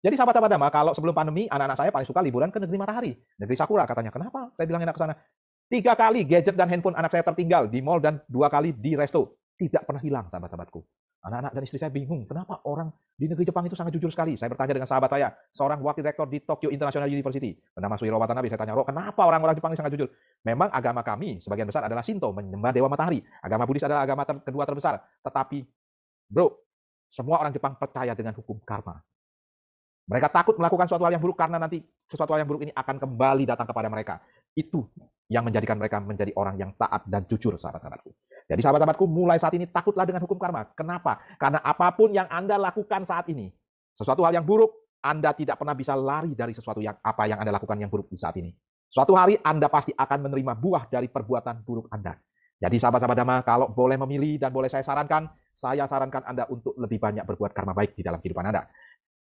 [0.06, 3.12] Jadi sahabat-sahabat Dhamma, kalau sebelum pandemi, anak-anak saya paling suka liburan ke negeri matahari.
[3.42, 4.14] Negeri Sakura katanya.
[4.14, 4.54] Kenapa?
[4.54, 5.18] Saya bilang enak ke sana.
[5.66, 9.42] Tiga kali gadget dan handphone anak saya tertinggal di mall dan dua kali di resto.
[9.58, 11.01] Tidak pernah hilang, sahabat-sahabatku.
[11.22, 14.34] Anak-anak dan istri saya bingung, kenapa orang di negeri Jepang itu sangat jujur sekali.
[14.34, 18.49] Saya bertanya dengan sahabat saya, seorang wakil rektor di Tokyo International University, bernama Suhiro Watanabe.
[18.49, 20.09] Saya tanya, Ro, kenapa orang-orang Jepang ini sangat jujur?
[20.41, 23.22] Memang agama kami, sebagian besar adalah Shinto, menyembah Dewa Matahari.
[23.38, 24.97] Agama Buddhis adalah agama ter kedua terbesar.
[25.22, 25.61] Tetapi,
[26.26, 26.57] bro,
[27.05, 28.97] semua orang Jepang percaya dengan hukum karma.
[30.09, 32.97] Mereka takut melakukan suatu hal yang buruk karena nanti sesuatu hal yang buruk ini akan
[32.97, 34.17] kembali datang kepada mereka.
[34.57, 34.89] Itu
[35.30, 38.09] yang menjadikan mereka menjadi orang yang taat dan jujur, sahabat-sahabatku.
[38.52, 40.68] Jadi sahabat-sahabatku, mulai saat ini takutlah dengan hukum karma.
[40.76, 41.24] Kenapa?
[41.39, 43.47] Karena apa pun yang Anda lakukan saat ini,
[43.95, 47.56] sesuatu hal yang buruk, Anda tidak pernah bisa lari dari sesuatu yang apa yang Anda
[47.56, 48.52] lakukan yang buruk di saat ini.
[48.91, 52.20] Suatu hari Anda pasti akan menerima buah dari perbuatan buruk Anda.
[52.60, 56.99] Jadi sahabat-sahabat Dhamma, kalau boleh memilih dan boleh saya sarankan, saya sarankan Anda untuk lebih
[56.99, 58.68] banyak berbuat karma baik di dalam kehidupan Anda.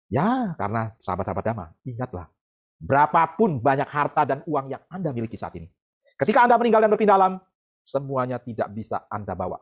[0.08, 2.24] Ya, karena sahabat-sahabat Dhamma, ingatlah,
[2.80, 5.68] berapapun banyak harta dan uang yang Anda miliki saat ini.
[6.16, 7.36] Ketika Anda meninggal dan berpindah alam,
[7.84, 9.60] semuanya tidak bisa Anda bawa.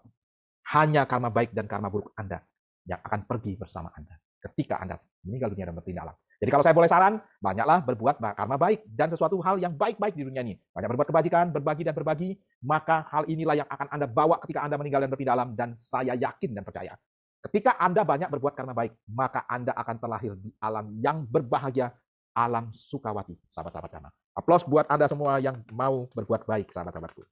[0.75, 2.45] Hanya karma baik dan karma buruk Anda
[2.85, 6.17] yang akan pergi bersama Anda ketika Anda meninggal dunia dan berpindah alam.
[6.39, 10.23] Jadi kalau saya boleh saran, banyaklah berbuat karma baik dan sesuatu hal yang baik-baik di
[10.23, 10.55] dunia ini.
[10.71, 14.79] Banyak berbuat kebajikan, berbagi dan berbagi, maka hal inilah yang akan Anda bawa ketika Anda
[14.79, 16.95] meninggal dan berpindah alam dan saya yakin dan percaya.
[17.43, 21.91] Ketika Anda banyak berbuat karma baik, maka Anda akan terlahir di alam yang berbahagia,
[22.39, 24.11] alam sukawati, sahabat-sahabat Dhamma.
[24.39, 27.27] Aplaus buat Anda semua yang mau berbuat baik, sahabat-sahabatku.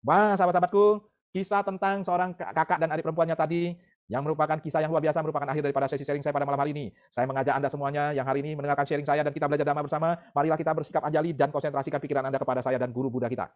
[0.00, 1.04] Wah, sahabat-sahabatku,
[1.36, 3.76] kisah tentang seorang kakak dan adik perempuannya tadi
[4.10, 6.74] yang merupakan kisah yang luar biasa, merupakan akhir daripada sesi sharing saya pada malam hari
[6.74, 6.90] ini.
[7.14, 10.18] Saya mengajak Anda semuanya yang hari ini mendengarkan sharing saya dan kita belajar Dhamma bersama.
[10.34, 13.46] Marilah kita bersikap anjali dan konsentrasikan pikiran Anda kepada saya dan guru Buddha kita.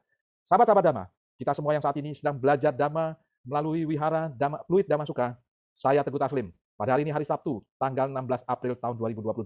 [0.47, 1.05] Sahabat-sahabat Dhamma,
[1.41, 5.35] kita semua yang saat ini sedang belajar Dhamma melalui wihara Dhamma, Fluid Dhamma Suka.
[5.75, 6.55] Saya Teguh Taslim.
[6.79, 9.43] Pada hari ini hari Sabtu, tanggal 16 April tahun 2022.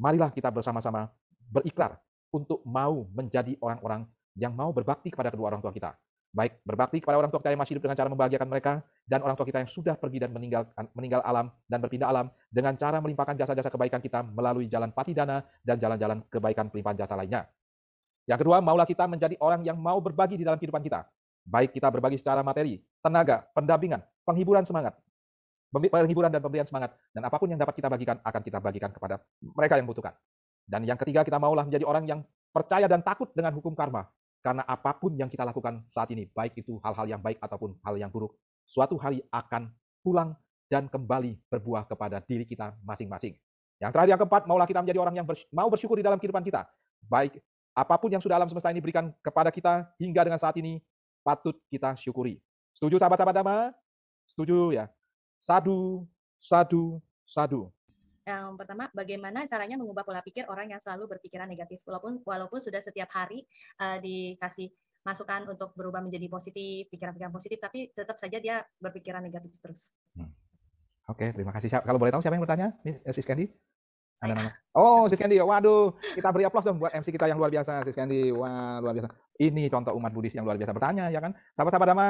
[0.00, 1.12] Marilah kita bersama-sama
[1.52, 2.00] berikrar
[2.32, 5.92] untuk mau menjadi orang-orang yang mau berbakti kepada kedua orang tua kita.
[6.32, 8.72] Baik berbakti kepada orang tua kita yang masih hidup dengan cara membahagiakan mereka,
[9.04, 10.64] dan orang tua kita yang sudah pergi dan meninggal,
[10.96, 15.76] meninggal alam dan berpindah alam dengan cara melimpahkan jasa-jasa kebaikan kita melalui jalan patidana dan
[15.76, 17.44] jalan-jalan kebaikan pelimpahan jasa lainnya.
[18.24, 21.04] Yang kedua, maulah kita menjadi orang yang mau berbagi di dalam kehidupan kita.
[21.44, 24.96] Baik kita berbagi secara materi, tenaga, pendampingan, penghiburan semangat,
[25.68, 29.20] penghiburan dan pemberian semangat, dan apa pun yang dapat kita bagikan akan kita bagikan kepada
[29.42, 30.14] mereka yang membutuhkan.
[30.64, 32.20] Dan yang ketiga, kita maulah menjadi orang yang
[32.54, 34.06] percaya dan takut dengan hukum karma.
[34.42, 37.94] Karena apa pun yang kita lakukan saat ini, baik itu hal-hal yang baik ataupun hal
[37.94, 38.34] yang buruk,
[38.66, 39.70] suatu hari akan
[40.02, 40.34] pulang
[40.66, 43.38] dan kembali berbuah kepada diri kita masing-masing.
[43.78, 46.42] Yang terakhir, yang keempat, maulah kita menjadi orang yang bers mau bersyukur di dalam kehidupan
[46.42, 46.66] kita.
[47.06, 47.38] Baik
[47.72, 50.80] apa pun yang sudah alam semesta ini berikan kepada kita hingga dengan saat ini,
[51.24, 52.36] patut kita syukuri.
[52.76, 53.58] Setuju sahabat-sahabat Dhamma?
[54.28, 54.92] Setuju ya?
[55.40, 56.04] Sadu,
[56.36, 57.72] sadu, sadu.
[58.22, 62.78] Yang pertama, bagaimana caranya mengubah pola pikir orang yang selalu berpikiran negatif, walaupun walaupun sudah
[62.78, 63.42] setiap hari
[63.82, 64.70] uh, dikasih
[65.02, 69.90] masukan untuk berubah menjadi positif, pikiran-pikiran positif, tapi tetap saja dia berpikiran negatif terus.
[70.14, 70.30] Hmm.
[71.10, 71.82] Oke, terima kasih.
[71.82, 72.68] Kalau boleh tahu siapa yang bertanya,
[73.10, 73.50] Sis Candy?
[74.22, 74.50] Ada nama?
[74.78, 75.42] Oh, Sis Candy.
[75.42, 78.30] Waduh, kita beri aplaus dong buat MC kita yang luar biasa, Sis Candy.
[78.30, 79.10] Wah, luar biasa.
[79.42, 81.34] Ini contoh umat Buddhis yang luar biasa bertanya, ya kan?
[81.58, 82.08] Sahabat-sahabat Dhamma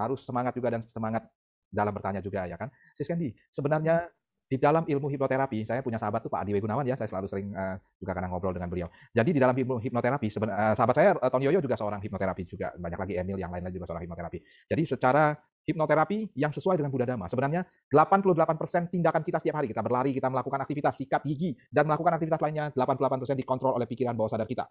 [0.00, 1.28] harus semangat juga dan semangat
[1.68, 2.72] dalam bertanya juga, ya kan?
[2.96, 4.08] Sis Candy, sebenarnya
[4.50, 7.54] di dalam ilmu hipnoterapi, saya punya sahabat tuh Pak Adi Gunawan ya, saya selalu sering
[7.54, 8.90] uh, juga karena ngobrol dengan beliau.
[9.14, 12.98] Jadi di dalam ilmu hipnoterapi, uh, sahabat saya uh, Yoyo juga seorang hipnoterapi juga, banyak
[12.98, 14.42] lagi Emil yang lain-lain juga seorang hipnoterapi.
[14.66, 15.38] Jadi secara
[15.70, 17.30] hipnoterapi yang sesuai dengan Buddha Dhamma.
[17.30, 17.62] Sebenarnya
[17.94, 22.42] 88% tindakan kita setiap hari, kita berlari, kita melakukan aktivitas sikat gigi, dan melakukan aktivitas
[22.42, 24.66] lainnya, 88% dikontrol oleh pikiran bawah sadar kita.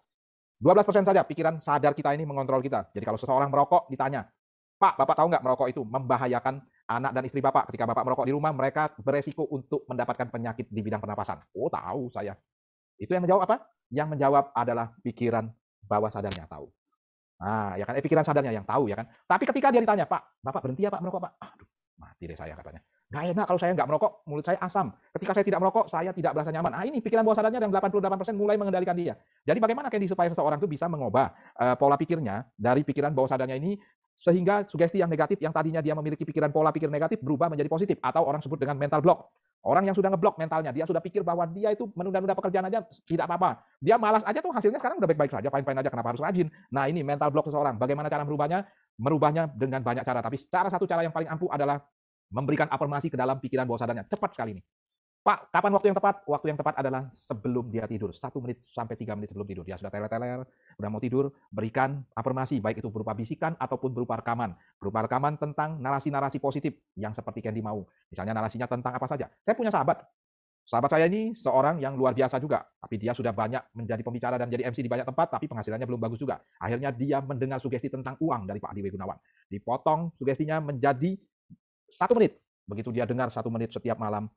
[0.59, 2.91] 12% saja pikiran sadar kita ini mengontrol kita.
[2.91, 4.27] Jadi kalau seseorang merokok, ditanya,
[4.75, 6.59] Pak, Bapak tahu nggak merokok itu membahayakan
[6.89, 7.69] anak dan istri Bapak?
[7.69, 11.45] Ketika Bapak merokok di rumah, mereka beresiko untuk mendapatkan penyakit di bidang pernapasan.
[11.53, 12.33] Oh, tahu saya.
[12.97, 13.55] Itu yang menjawab apa?
[13.93, 15.47] Yang menjawab adalah pikiran
[15.85, 16.67] bawah sadarnya tahu.
[17.39, 19.07] Nah, ya kan, eh, pikiran sadarnya yang tahu ya kan.
[19.07, 21.31] Tapi ketika dia ditanya, Pak, Bapak berhenti ya Pak merokok Pak?
[21.39, 22.83] Aduh, mati deh saya katanya.
[23.09, 24.93] Nggak enak kalau saya nggak merokok, mulut saya asam.
[25.17, 26.77] Ketika saya tidak merokok, saya tidak berasa nyaman.
[26.77, 29.17] Ah ini pikiran bawah sadarnya dan 88% mulai mengendalikan dia.
[29.41, 33.57] Jadi bagaimana Candy supaya seseorang itu bisa mengubah uh, pola pikirnya dari pikiran bawah sadarnya
[33.57, 33.81] ini
[34.19, 37.95] sehingga sugesti yang negatif yang tadinya dia memiliki pikiran pola pikir negatif berubah menjadi positif
[38.03, 39.31] atau orang sebut dengan mental block.
[39.63, 43.27] Orang yang sudah ngeblok mentalnya, dia sudah pikir bahwa dia itu menunda-nunda pekerjaan aja tidak
[43.27, 43.63] apa-apa.
[43.79, 46.47] Dia malas aja tuh hasilnya sekarang udah baik-baik saja, fine-fine aja, kenapa harus rajin?
[46.71, 47.75] Nah ini mental block seseorang.
[47.75, 48.67] Bagaimana cara merubahnya?
[48.99, 51.79] Merubahnya dengan banyak cara, tapi cara satu cara yang paling ampuh adalah
[52.31, 54.07] memberikan afirmasi ke dalam pikiran bawah sadarnya.
[54.07, 54.63] Cepat sekali ini.
[55.19, 56.15] Pak, kapan waktu yang tepat?
[56.23, 58.15] Waktu yang tepat adalah sebelum dia tidur.
[58.15, 59.67] Satu menit sampai tiga menit sebelum tidur.
[59.67, 60.47] Dia sudah teler-teler,
[60.79, 64.55] udah mau tidur, berikan afirmasi, baik itu berupa bisikan ataupun berupa rekaman.
[64.79, 67.83] Berupa rekaman tentang narasi-narasi positif yang seperti Candy mau.
[68.07, 69.27] Misalnya narasinya tentang apa saja.
[69.43, 70.07] Saya punya sahabat.
[70.63, 72.63] Sahabat saya ini seorang yang luar biasa juga.
[72.79, 75.99] Tapi dia sudah banyak menjadi pembicara dan jadi MC di banyak tempat, tapi penghasilannya belum
[75.99, 76.39] bagus juga.
[76.63, 79.19] Akhirnya dia mendengar sugesti tentang uang dari Pak Adi Gunawan.
[79.51, 81.19] Dipotong sugestinya menjadi
[81.91, 82.39] satu menit.
[82.69, 84.29] Begitu dia dengar satu menit setiap malam,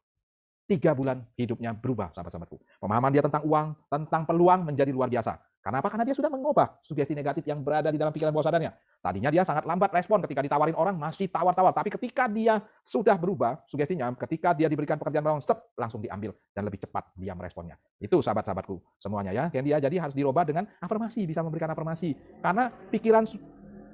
[0.67, 2.59] tiga bulan hidupnya berubah, sahabat-sahabatku.
[2.81, 5.39] Pemahaman dia tentang uang, tentang peluang menjadi luar biasa.
[5.63, 5.95] Karena apa?
[5.95, 8.75] Karena dia sudah mengubah sugesti negatif yang berada di dalam pikiran bawah sadarnya.
[8.99, 11.71] Tadinya dia sangat lambat respon ketika ditawarin orang, masih tawar-tawar.
[11.71, 16.35] Tapi ketika dia sudah berubah sugestinya, ketika dia diberikan pekerjaan baru, step, langsung diambil.
[16.51, 17.79] Dan lebih cepat dia meresponnya.
[18.03, 19.45] Itu sahabat-sahabatku semuanya ya.
[19.55, 22.19] Yang dia jadi harus dirubah dengan afirmasi, bisa memberikan afirmasi.
[22.43, 23.23] Karena pikiran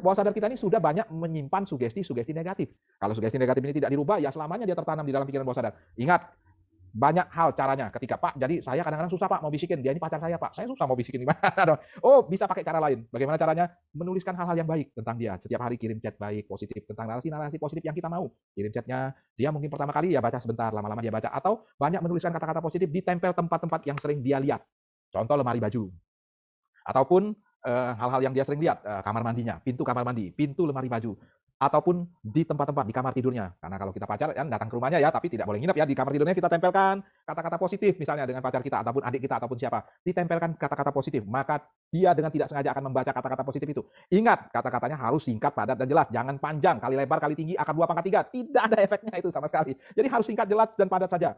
[0.01, 2.73] bawah sadar kita ini sudah banyak menyimpan sugesti-sugesti negatif.
[2.97, 5.77] Kalau sugesti negatif ini tidak dirubah, ya selamanya dia tertanam di dalam pikiran bawah sadar.
[6.01, 6.33] Ingat,
[6.93, 7.87] banyak hal caranya.
[7.93, 9.81] Ketika Pak jadi saya kadang-kadang susah Pak mau bisikin.
[9.81, 10.57] Dia ini pacar saya Pak.
[10.57, 11.41] Saya susah mau bisikin gimana?
[12.07, 13.05] Oh bisa pakai cara lain.
[13.11, 13.71] Bagaimana caranya?
[13.93, 15.37] Menuliskan hal-hal yang baik tentang dia.
[15.41, 18.31] Setiap hari kirim chat baik positif tentang narasi-narasi positif yang kita mau.
[18.55, 21.29] Kirim chatnya dia mungkin pertama kali ya baca sebentar lama-lama dia baca.
[21.31, 24.65] Atau banyak menuliskan kata-kata positif di tempel tempat-tempat yang sering dia lihat.
[25.13, 25.89] Contoh lemari baju.
[26.89, 30.65] Ataupun eh, hal-hal uh, yang dia sering lihat uh, kamar mandinya pintu kamar mandi pintu
[30.65, 31.19] lemari baju
[31.59, 33.51] ataupun di tempat-tempat di kamar tidurnya.
[33.59, 35.95] Karena kalau kita pacar kan datang ke rumahnya ya, tapi tidak boleh nginep ya di
[35.99, 39.83] kamar tidurnya kita tempelkan kata-kata positif misalnya dengan pacar kita ataupun adik kita ataupun siapa,
[40.07, 41.59] ditempelkan kata-kata positif, maka
[41.91, 43.83] dia dengan tidak sengaja akan membaca kata-kata positif itu.
[44.15, 47.91] Ingat, kata-katanya harus singkat, padat dan jelas, jangan panjang, kali lebar, kali tinggi, akar dua
[47.91, 49.75] pangkat tiga, tidak ada efeknya itu sama sekali.
[49.99, 51.35] Jadi harus singkat, jelas dan padat saja.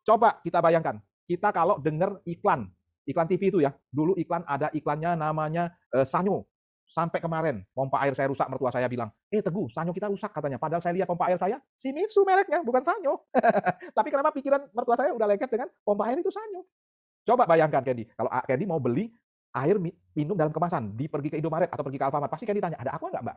[0.00, 0.96] Coba kita bayangkan,
[1.28, 2.72] kita kalau dengar iklan,
[3.04, 6.48] iklan TV itu ya, dulu iklan ada iklannya namanya uh, Sanyo,
[6.88, 10.56] Sampai kemarin, pompa air saya rusak, mertua saya bilang, eh Teguh, Sanyo kita rusak katanya.
[10.56, 13.28] Padahal saya lihat pompa air saya, Shimizu mereknya, bukan Sanyo.
[13.96, 16.64] Tapi kenapa pikiran mertua saya udah lengket dengan pompa air itu Sanyo?
[17.28, 19.12] Coba bayangkan Candy, kalau Candy mau beli
[19.52, 19.76] air
[20.16, 22.96] minum dalam kemasan, di pergi ke Indomaret atau pergi ke Alfamart, pasti Candy tanya, ada
[22.96, 23.36] apa enggak mbak?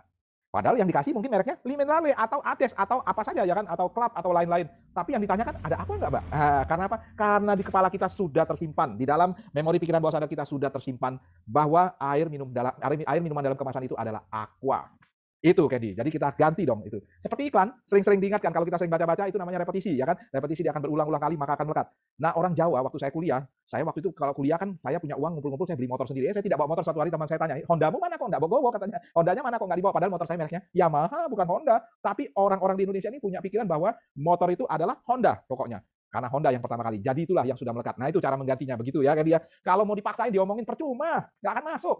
[0.51, 4.11] Padahal yang dikasih mungkin mereknya Liminale atau Ades atau apa saja ya kan atau Club
[4.11, 4.67] atau lain-lain.
[4.91, 6.23] Tapi yang ditanyakan ada apa enggak, Mbak?
[6.27, 6.97] Nah, karena apa?
[7.15, 11.15] Karena di kepala kita sudah tersimpan di dalam memori pikiran bawah sadar kita sudah tersimpan
[11.47, 14.91] bahwa air minum dalam air minuman dalam kemasan itu adalah aqua.
[15.41, 15.97] Itu Candy.
[15.97, 17.01] Jadi kita ganti dong itu.
[17.17, 20.13] Seperti iklan, sering-sering diingatkan kalau kita sering baca-baca itu namanya repetisi, ya kan?
[20.29, 21.87] Repetisi dia akan berulang-ulang kali maka akan melekat.
[22.21, 25.41] Nah, orang Jawa waktu saya kuliah, saya waktu itu kalau kuliah kan saya punya uang
[25.41, 26.29] ngumpul-ngumpul saya beli motor sendiri.
[26.29, 28.69] Eh, saya tidak bawa motor suatu hari teman saya tanya, "Hondamu mana kok enggak bawa
[28.69, 28.99] katanya.
[29.17, 31.75] Hondanya mana kok enggak dibawa padahal motor saya mereknya Yamaha bukan Honda.
[32.05, 35.81] Tapi orang-orang di Indonesia ini punya pikiran bahwa motor itu adalah Honda pokoknya.
[36.11, 36.99] Karena Honda yang pertama kali.
[37.01, 37.95] Jadi itulah yang sudah melekat.
[37.95, 39.39] Nah, itu cara menggantinya begitu ya kan dia.
[39.63, 41.97] Kalau mau dipaksain diomongin percuma, nggak akan masuk.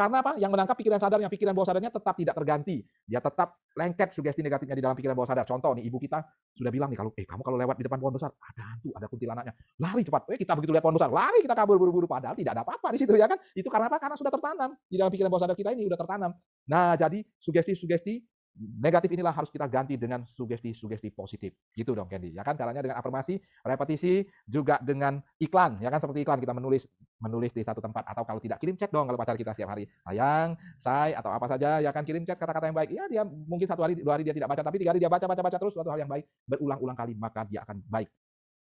[0.00, 0.32] Karena apa?
[0.40, 2.80] Yang menangkap pikiran sadarnya, pikiran bawah sadarnya tetap tidak terganti.
[3.04, 5.44] Dia tetap lengket sugesti negatifnya di dalam pikiran bawah sadar.
[5.44, 6.24] Contoh nih, ibu kita
[6.56, 9.04] sudah bilang nih kalau eh kamu kalau lewat di depan pohon besar, ada hantu, ada
[9.12, 9.52] kuntilanaknya.
[9.76, 10.32] Lari cepat.
[10.32, 12.98] Eh kita begitu lihat pohon besar, lari kita kabur buru-buru padahal tidak ada apa-apa di
[13.04, 13.36] situ ya kan.
[13.52, 14.00] Itu karena apa?
[14.00, 16.32] Karena sudah tertanam di dalam pikiran bawah sadar kita ini sudah tertanam.
[16.64, 18.24] Nah, jadi sugesti-sugesti
[18.58, 21.54] negatif inilah harus kita ganti dengan sugesti-sugesti positif.
[21.70, 22.34] Gitu dong Candy.
[22.34, 25.78] Ya kan caranya dengan afirmasi, repetisi, juga dengan iklan.
[25.78, 26.90] Ya kan seperti iklan kita menulis
[27.20, 29.86] menulis di satu tempat atau kalau tidak kirim chat dong kalau pacar kita setiap hari.
[30.02, 32.90] Sayang, say atau apa saja ya kan kirim chat kata-kata yang baik.
[32.90, 35.24] Ya dia mungkin satu hari dua hari dia tidak baca tapi tiga hari dia baca
[35.24, 38.08] baca baca terus suatu hal yang baik berulang-ulang kali maka dia akan baik.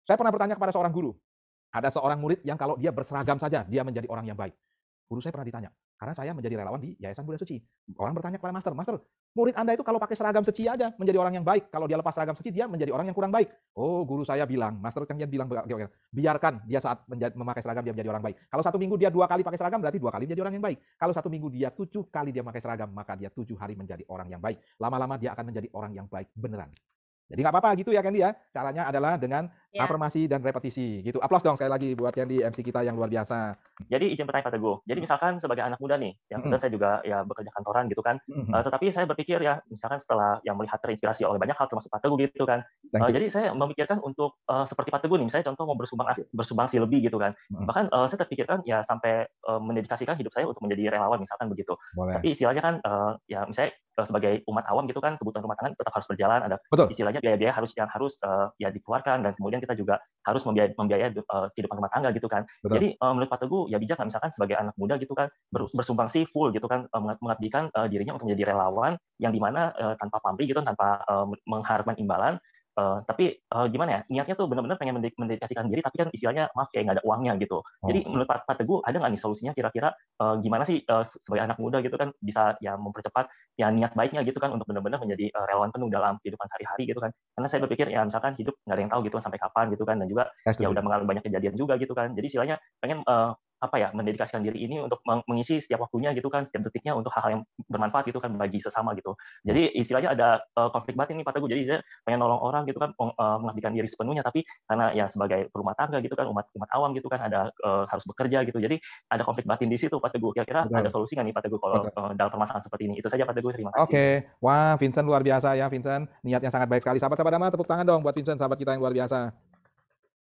[0.04, 1.16] Saya pernah bertanya kepada seorang guru.
[1.74, 4.54] Ada seorang murid yang kalau dia berseragam saja dia menjadi orang yang baik.
[5.10, 5.70] Guru saya pernah ditanya,
[6.04, 7.64] Karena saya menjadi relawan di Yayasan Buddha Suci.
[7.96, 9.00] Orang bertanya kepada master, master,
[9.40, 11.72] murid Anda itu kalau pakai seragam seci aja menjadi orang yang baik.
[11.72, 13.48] Kalau dia lepas seragam seci, dia menjadi orang yang kurang baik.
[13.72, 15.48] Oh, guru saya bilang, master Yen bilang,
[16.12, 18.36] biarkan dia saat memakai seragam dia menjadi orang baik.
[18.52, 20.78] Kalau satu minggu dia dua kali pakai seragam, berarti dua kali menjadi orang yang baik.
[21.00, 24.28] Kalau satu minggu dia tujuh kali dia pakai seragam, maka dia tujuh hari menjadi orang
[24.28, 24.60] yang baik.
[24.84, 26.68] Lama-lama dia akan menjadi orang yang baik beneran.
[27.32, 28.36] Jadi nggak apa-apa gitu ya Candy ya.
[28.52, 29.90] Caranya adalah dengan ya.
[29.90, 31.18] afirmasi dan repetisi gitu.
[31.20, 33.58] Aplaus dong sekali lagi buat Candy MC kita yang luar biasa.
[33.90, 34.78] Jadi izin bertanya Pak Teguh.
[34.86, 36.62] Jadi misalkan sebagai anak muda nih, yang mm -hmm.
[36.62, 38.22] saya juga ya bekerja kantoran gitu kan.
[38.30, 38.54] Mm -hmm.
[38.54, 42.02] uh, tetapi saya berpikir ya, misalkan setelah yang melihat terinspirasi oleh banyak hal termasuk Pak
[42.06, 42.62] Teguh gitu kan.
[42.94, 46.68] Uh, jadi saya memikirkan untuk uh, seperti Pak Teguh nih, misalnya contoh mau bersumbang bersumbang
[46.70, 47.34] si lebih gitu kan.
[47.50, 47.66] Mm -hmm.
[47.66, 51.74] Bahkan uh, saya terpikirkan ya sampai uh, mendedikasikan hidup saya untuk menjadi relawan misalkan begitu.
[51.98, 52.22] Boleh.
[52.22, 55.94] Tapi istilahnya kan uh, ya misalnya sebagai umat awam gitu kan kebutuhan rumah tangga tetap
[55.94, 56.90] harus berjalan ada Betul.
[56.90, 61.10] istilahnya biaya-biaya harus yang harus uh, ya dikeluarkan dan kemudian kita juga harus membiayai, membiayai
[61.16, 62.76] uh, kehidupan rumah tangga gitu kan Betul.
[62.76, 66.28] jadi uh, menurut Pak Teguh ya bijak kan misalkan sebagai anak muda gitu kan bersumbangsi
[66.28, 70.20] full gitu kan uh, mengabdikan uh, dirinya untuk menjadi relawan yang di mana uh, tanpa
[70.20, 72.36] pamrih gitu tanpa uh, mengharapkan imbalan
[72.74, 76.74] Uh, tapi uh, gimana ya niatnya tuh benar-benar pengen mendedikasikan diri tapi kan istilahnya maaf
[76.74, 77.62] kayak nggak ada uangnya gitu.
[77.62, 77.86] Oh.
[77.86, 81.46] jadi menurut Pak, Pak Teguh ada nggak nih solusinya kira-kira uh, gimana sih uh, sebagai
[81.46, 83.30] anak muda gitu kan bisa ya mempercepat
[83.62, 86.98] ya niat baiknya gitu kan untuk benar-benar menjadi uh, relawan penuh dalam kehidupan sehari-hari gitu
[86.98, 87.14] kan.
[87.38, 89.96] Karena saya berpikir ya misalkan hidup nggak ada yang tahu gitu sampai kapan gitu kan
[90.02, 90.24] dan juga
[90.58, 92.10] ya udah mengalami banyak kejadian juga gitu kan.
[92.18, 96.44] Jadi istilahnya pengen uh, apa ya mendedikasikan diri ini untuk mengisi setiap waktunya gitu kan
[96.44, 99.16] setiap detiknya untuk hal-hal yang bermanfaat gitu kan bagi sesama gitu.
[99.48, 101.48] Jadi istilahnya ada uh, konflik batin nih Pak Teguh.
[101.48, 105.48] Jadi saya pengen nolong orang gitu kan uh, mengabdikan diri sepenuhnya tapi karena ya sebagai
[105.56, 108.60] rumah tangga gitu kan umat umat awam gitu kan ada uh, harus bekerja gitu.
[108.60, 108.76] Jadi
[109.08, 110.36] ada konflik batin di situ Pak Teguh.
[110.36, 113.00] Kira-kira ada solusi nggak nih Pak Teguh kalau uh, dalam permasalahan seperti ini?
[113.00, 113.56] Itu saja Pak Teguh.
[113.56, 113.88] Terima kasih.
[113.88, 113.96] Oke.
[113.96, 114.12] Okay.
[114.44, 116.12] wah Vincent luar biasa ya Vincent.
[116.20, 117.00] Niatnya sangat baik sekali.
[117.00, 119.32] Sahabat-sahabat Dama tepuk tangan dong buat Vincent sahabat kita yang luar biasa.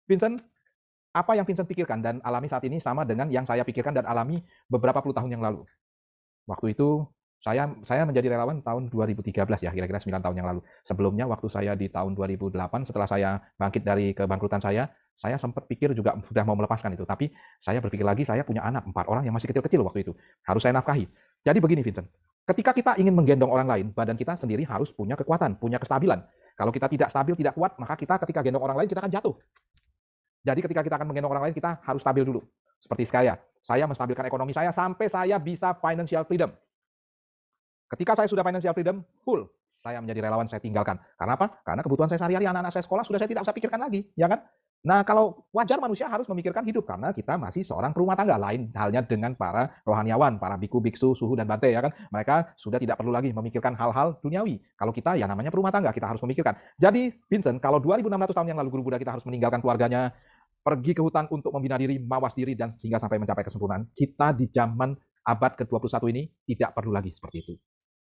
[0.06, 0.51] Vincent
[1.12, 4.40] apa yang Vincent pikirkan dan alami saat ini sama dengan yang saya pikirkan dan alami
[4.72, 5.68] beberapa puluh tahun yang lalu.
[6.48, 7.04] Waktu itu
[7.42, 9.34] saya saya menjadi relawan tahun 2013
[9.66, 10.62] ya, kira-kira 9 tahun yang lalu.
[10.86, 12.54] Sebelumnya waktu saya di tahun 2008
[12.86, 14.86] setelah saya bangkit dari kebangkrutan saya,
[15.18, 18.86] saya sempat pikir juga sudah mau melepaskan itu, tapi saya berpikir lagi saya punya anak
[18.86, 20.14] empat orang yang masih kecil-kecil waktu itu,
[20.46, 21.10] harus saya nafkahi.
[21.42, 22.06] Jadi begini Vincent,
[22.46, 26.22] ketika kita ingin menggendong orang lain, badan kita sendiri harus punya kekuatan, punya kestabilan.
[26.54, 29.34] Kalau kita tidak stabil, tidak kuat, maka kita ketika gendong orang lain kita akan jatuh.
[30.42, 32.42] Jadi ketika kita akan menggendong orang lain, kita harus stabil dulu.
[32.82, 36.50] Seperti saya, saya menstabilkan ekonomi saya sampai saya bisa financial freedom.
[37.94, 39.46] Ketika saya sudah financial freedom, full,
[39.82, 40.98] saya menjadi relawan, saya tinggalkan.
[41.18, 41.62] Karena apa?
[41.62, 44.02] Karena kebutuhan saya sehari-hari, anak-anak saya sekolah, sudah saya tidak usah pikirkan lagi.
[44.18, 44.42] ya kan?
[44.82, 48.34] Nah, kalau wajar manusia harus memikirkan hidup karena kita masih seorang perumah tangga.
[48.42, 51.94] Lain halnya dengan para rohaniawan, para biku, biksu, suhu dan bante ya kan.
[52.10, 54.58] Mereka sudah tidak perlu lagi memikirkan hal-hal duniawi.
[54.74, 56.58] Kalau kita ya namanya perumah tangga, kita harus memikirkan.
[56.82, 60.18] Jadi, Vincent, kalau 2600 tahun yang lalu guru Buddha kita harus meninggalkan keluarganya,
[60.62, 63.90] pergi ke hutan untuk membina diri, mawas diri dan sehingga sampai mencapai kesempurnaan.
[63.90, 64.94] Kita di zaman
[65.26, 67.54] abad ke-21 ini tidak perlu lagi seperti itu.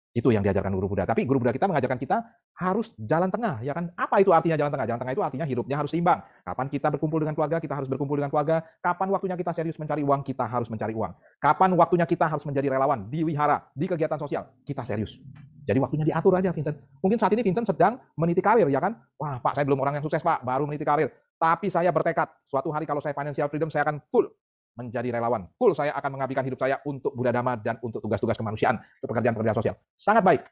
[0.10, 1.06] Itu yang diajarkan guru Buddha.
[1.06, 2.18] Tapi guru Buddha kita mengajarkan kita
[2.58, 3.93] harus jalan tengah, ya kan?
[3.93, 4.89] Apa itu artinya jalan tengah?
[4.89, 6.26] Jalan tengah itu artinya hidupnya harus seimbang.
[6.41, 8.66] Kapan kita berkumpul dengan keluarga, kita harus berkumpul dengan keluarga.
[8.82, 11.14] Kapan waktunya kita serius mencari uang, kita harus mencari uang.
[11.38, 15.14] Kapan waktunya kita harus menjadi relawan di wihara, di kegiatan sosial, kita serius.
[15.70, 16.82] Jadi waktunya diatur aja Vincent.
[17.06, 18.97] Mungkin saat ini Vincent sedang meniti karir, ya kan?
[19.22, 20.41] Wah, Pak, saya belum orang yang sukses, Pak.
[20.41, 21.14] Baru meniti karir.
[21.40, 24.28] Tapi saya bertekad, suatu hari kalau saya financial freedom, saya akan full
[24.76, 25.48] menjadi relawan.
[25.56, 29.58] Full saya akan mengabdikan hidup saya untuk Buddha Dhamma dan untuk tugas-tugas kemanusiaan, untuk pekerjaan-pekerjaan
[29.58, 29.76] sosial.
[29.96, 30.44] Sangat baik.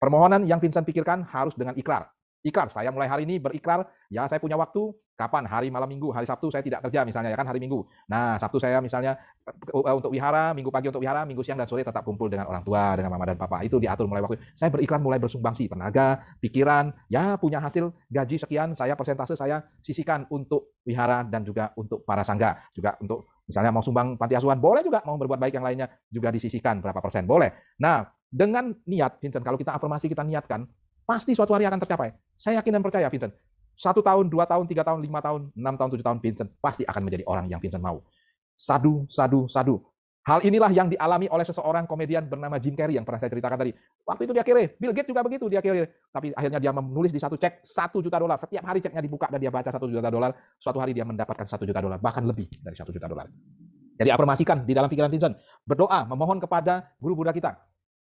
[0.00, 2.15] Permohonan yang Vincent pikirkan harus dengan ikrar.
[2.46, 5.50] Ikrar, saya mulai hari ini berikrar, ya saya punya waktu, kapan?
[5.50, 7.82] Hari malam minggu, hari Sabtu saya tidak kerja misalnya, ya kan hari minggu.
[8.06, 9.18] Nah, Sabtu saya misalnya
[9.50, 12.62] eh, untuk wihara, minggu pagi untuk wihara, minggu siang dan sore tetap kumpul dengan orang
[12.62, 13.66] tua, dengan mama dan papa.
[13.66, 14.38] Itu diatur mulai waktu.
[14.54, 20.30] Saya berikrar mulai bersumbangsi, tenaga, pikiran, ya punya hasil gaji sekian, saya persentase saya sisihkan
[20.30, 22.62] untuk wihara dan juga untuk para sangga.
[22.70, 26.30] Juga untuk misalnya mau sumbang panti asuhan, boleh juga mau berbuat baik yang lainnya, juga
[26.30, 27.74] disisihkan berapa persen, boleh.
[27.82, 30.66] Nah, dengan niat, Vincent, kalau kita afirmasi, kita niatkan,
[31.06, 32.12] pasti suatu hari akan tercapai.
[32.34, 33.32] Saya yakin dan percaya, Vincent.
[33.78, 37.00] Satu tahun, dua tahun, tiga tahun, lima tahun, enam tahun, tujuh tahun, Vincent pasti akan
[37.06, 38.02] menjadi orang yang Vincent mau.
[38.58, 39.78] Sadu, sadu, sadu.
[40.26, 43.70] Hal inilah yang dialami oleh seseorang komedian bernama Jim Carrey yang pernah saya ceritakan tadi.
[44.02, 45.86] Waktu itu dia kiri, Bill Gates juga begitu dia kiri.
[45.86, 48.34] Tapi akhirnya dia menulis di satu cek satu juta dolar.
[48.42, 50.34] Setiap hari ceknya dibuka dan dia baca satu juta dolar.
[50.58, 53.30] Suatu hari dia mendapatkan satu juta dolar, bahkan lebih dari satu juta dolar.
[53.96, 55.38] Jadi afirmasikan di dalam pikiran Vincent.
[55.62, 57.54] Berdoa, memohon kepada guru Buddha kita.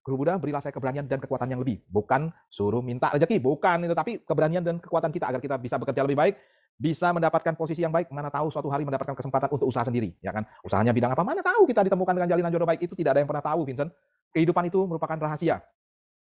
[0.05, 1.81] Guru Buddha berilah saya keberanian dan kekuatan yang lebih.
[1.89, 3.95] Bukan suruh minta rezeki, bukan itu.
[3.97, 6.37] Tapi keberanian dan kekuatan kita agar kita bisa bekerja lebih baik,
[6.77, 10.29] bisa mendapatkan posisi yang baik, mana tahu suatu hari mendapatkan kesempatan untuk usaha sendiri, ya
[10.29, 10.45] kan?
[10.61, 11.25] Usahanya bidang apa?
[11.25, 13.89] Mana tahu kita ditemukan dengan jalinan jodoh baik itu tidak ada yang pernah tahu, Vincent.
[14.29, 15.65] Kehidupan itu merupakan rahasia.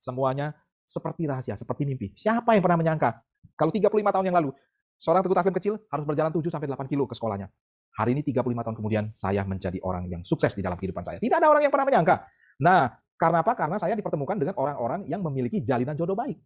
[0.02, 2.10] Semuanya seperti rahasia, seperti mimpi.
[2.18, 3.22] Siapa yang pernah menyangka
[3.54, 4.50] kalau 35 tahun yang lalu
[4.98, 7.50] seorang teguh taslim kecil harus berjalan 7 sampai 8 kilo ke sekolahnya.
[7.98, 11.18] hari ini 35 tahun kemudian saya menjadi orang yang sukses di dalam kehidupan saya.
[11.18, 12.30] Tidak ada orang yang pernah menyangka.
[12.62, 13.52] Nah, karena apa?
[13.58, 16.38] Karena saya dipertemukan dengan orang-orang yang memiliki jalinan jodoh baik.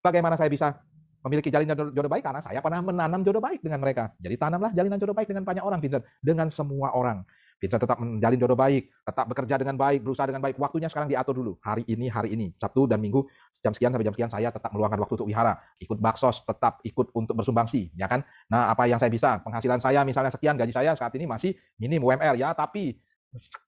[0.00, 0.72] Bagaimana saya bisa
[1.20, 2.24] memiliki jalinan jodoh baik?
[2.24, 4.08] Karena saya pernah menanam jodoh baik dengan mereka.
[4.16, 6.04] Jadi tanamlah jalinan jodoh baik dengan banyak orang, Vincent.
[6.24, 7.20] Dengan semua orang.
[7.60, 10.56] Vincent tetap menjalin jodoh baik, tetap bekerja dengan baik, berusaha dengan baik.
[10.56, 11.52] Waktunya sekarang diatur dulu.
[11.60, 12.56] Hari ini, hari ini.
[12.56, 13.28] Sabtu dan Minggu,
[13.60, 15.60] jam sekian sampai jam sekian saya tetap meluangkan waktu untuk wihara.
[15.76, 17.92] Ikut baksos, tetap ikut untuk bersumbangsi.
[18.00, 18.24] ya kan?
[18.48, 19.44] Nah, apa yang saya bisa?
[19.44, 22.96] Penghasilan saya misalnya sekian, gaji saya saat ini masih minim UMR ya, tapi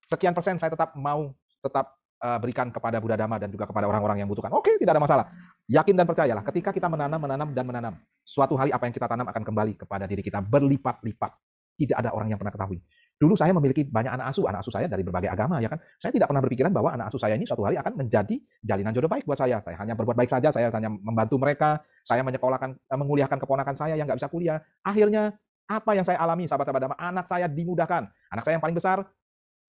[0.09, 4.25] sekian persen saya tetap mau tetap uh, berikan kepada Buddha Dhamma dan juga kepada orang-orang
[4.25, 4.53] yang butuhkan.
[4.55, 5.25] Oke, tidak ada masalah.
[5.67, 9.27] Yakin dan percayalah, ketika kita menanam, menanam, dan menanam, suatu hari apa yang kita tanam
[9.27, 11.33] akan kembali kepada diri kita berlipat-lipat.
[11.77, 12.81] Tidak ada orang yang pernah ketahui.
[13.17, 15.81] Dulu saya memiliki banyak anak asuh, anak asuh saya dari berbagai agama ya kan.
[15.97, 19.09] Saya tidak pernah berpikiran bahwa anak asuh saya ini suatu hari akan menjadi jalinan jodoh
[19.09, 19.61] baik buat saya.
[19.65, 23.97] Saya hanya berbuat baik saja, saya hanya membantu mereka, saya menyekolahkan, eh, menguliahkan keponakan saya
[23.97, 24.61] yang nggak bisa kuliah.
[24.85, 25.33] Akhirnya
[25.67, 28.05] apa yang saya alami, sahabat-sahabat anak saya dimudahkan.
[28.07, 29.03] Anak saya yang paling besar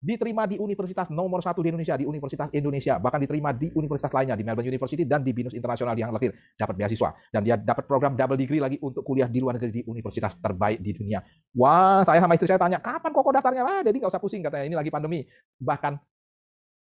[0.06, 4.38] diterima di universitas nomor satu di Indonesia, di Universitas Indonesia, bahkan diterima di universitas lainnya,
[4.38, 7.10] di Melbourne University dan di BINUS Internasional yang lahir, dapat beasiswa.
[7.34, 10.78] Dan dia dapat program double degree lagi untuk kuliah di luar negeri di universitas terbaik
[10.78, 11.18] di dunia.
[11.58, 13.66] Wah, saya sama istri saya tanya, kapan kok daftarnya?
[13.66, 15.26] Wah, jadi nggak usah pusing katanya, ini lagi pandemi.
[15.58, 15.98] Bahkan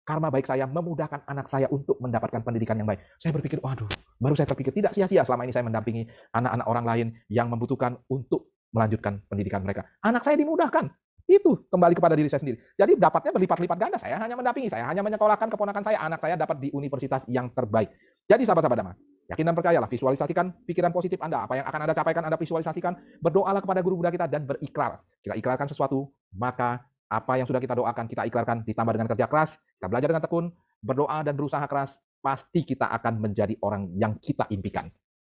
[0.06, 3.02] karma baik saya memudahkan anak saya untuk mendapatkan pendidikan yang baik.
[3.18, 3.90] Saya berpikir, waduh,
[4.22, 8.54] baru saya terpikir, tidak sia-sia selama ini saya mendampingi anak-anak orang lain yang membutuhkan untuk
[8.70, 9.90] melanjutkan pendidikan mereka.
[10.06, 11.07] Anak saya dimudahkan.
[11.28, 12.56] Itu kembali kepada diri saya sendiri.
[12.72, 14.00] Jadi dapatnya berlipat-lipat ganda.
[14.00, 17.92] Saya hanya mendampingi, saya hanya menyekolahkan keponakan saya, anak saya dapat di universitas yang terbaik.
[18.24, 18.94] Jadi sahabat-sahabat Dhamma,
[19.28, 21.44] yakin dan percayalah, visualisasikan pikiran positif Anda.
[21.44, 23.20] Apa yang akan Anda capaikan, Anda visualisasikan.
[23.20, 25.04] Berdoalah kepada guru Buddha kita dan berikrar.
[25.20, 26.80] Kita ikrarkan sesuatu, maka
[27.12, 30.44] apa yang sudah kita doakan, kita ikrarkan, ditambah dengan kerja keras, kita belajar dengan tekun,
[30.80, 34.88] berdoa dan berusaha keras, pasti kita akan menjadi orang yang kita impikan.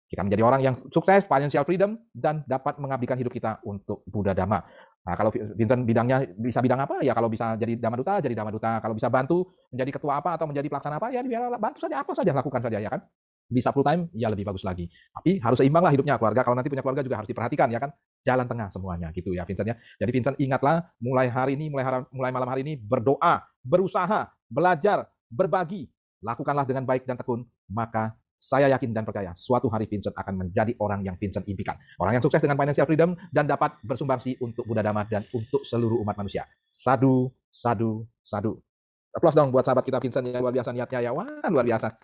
[0.09, 4.65] Kita menjadi orang yang sukses, financial freedom, dan dapat mengabdikan hidup kita untuk Buddha Dhamma.
[5.07, 7.01] Nah, kalau Vincent bidangnya bisa bidang apa?
[7.01, 8.77] Ya kalau bisa jadi dhamma duta, jadi dhamma duta.
[8.83, 12.13] Kalau bisa bantu menjadi ketua apa atau menjadi pelaksana apa, ya biar bantu saja apa
[12.13, 13.01] saja lakukan saja ya kan.
[13.49, 14.85] Bisa full time, ya lebih bagus lagi.
[15.09, 16.45] Tapi harus seimbang lah hidupnya keluarga.
[16.45, 17.91] Kalau nanti punya keluarga juga harus diperhatikan ya kan.
[18.21, 19.77] Jalan tengah semuanya gitu ya Vincent ya.
[19.97, 25.09] Jadi Vincent ingatlah mulai hari ini, mulai hari, mulai malam hari ini berdoa, berusaha, belajar,
[25.33, 25.89] berbagi,
[26.21, 30.71] lakukanlah dengan baik dan tekun, maka saya yakin dan percaya, suatu hari Vincent akan menjadi
[30.79, 31.75] orang yang Vincent impikan.
[31.99, 35.99] Orang yang sukses dengan financial freedom dan dapat bersumbangsi untuk Buddha Dhamma dan untuk seluruh
[36.07, 36.47] umat manusia.
[36.71, 38.63] Sadu, sadu, sadu.
[39.11, 41.11] Aplaus dong buat sahabat kita Vincent yang luar biasa niatnya ya.
[41.11, 41.99] Wah, luar biasa.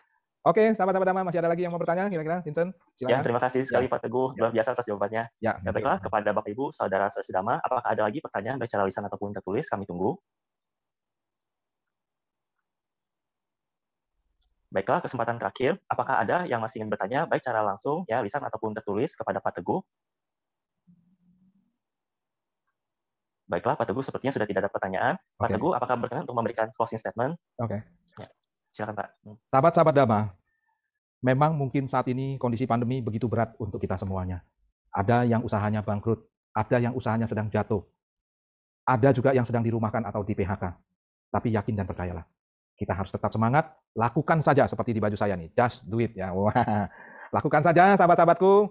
[0.44, 2.76] Oke, sahabat-sahabat Dhamma, masih ada lagi yang mau bertanya kira-kira Vincent?
[2.98, 3.16] Silakan.
[3.16, 3.92] Ya, terima kasih sekali ya.
[3.96, 4.28] Pak Teguh.
[4.36, 5.22] Luar biasa atas jawabannya.
[5.40, 8.84] Ya, ya baiklah, kepada Bapak Ibu, Saudara Saudara Dhamma, apakah ada lagi pertanyaan baik secara
[8.84, 9.64] lisan ataupun tertulis?
[9.70, 10.20] Kami tunggu.
[14.74, 15.78] Baiklah, kesempatan terakhir.
[15.86, 19.62] Apakah ada yang masih ingin bertanya, baik secara langsung, ya lisan ataupun tertulis kepada Pak
[19.62, 19.78] Teguh?
[23.46, 25.14] Baiklah, Pak Teguh sepertinya sudah tidak ada pertanyaan.
[25.14, 25.38] Okay.
[25.46, 27.38] Pak Teguh, apakah berkenan untuk memberikan closing statement?
[27.62, 27.70] Oke.
[27.70, 27.80] Okay.
[28.18, 28.26] Ya,
[28.74, 29.08] silakan Pak.
[29.46, 30.20] Sahabat-sahabat Dhamma,
[31.22, 34.42] memang mungkin saat ini kondisi pandemi begitu berat untuk kita semuanya.
[34.90, 36.18] Ada yang usahanya bangkrut,
[36.50, 37.86] ada yang usahanya sedang jatuh,
[38.82, 40.74] ada juga yang sedang dirumahkan atau di PHK.
[41.30, 42.26] Tapi yakin dan percayalah,
[42.74, 46.34] kita harus tetap semangat, lakukan saja seperti di baju saya nih, just do it ya.
[47.30, 48.70] Lakukan saja sahabat-sahabatku.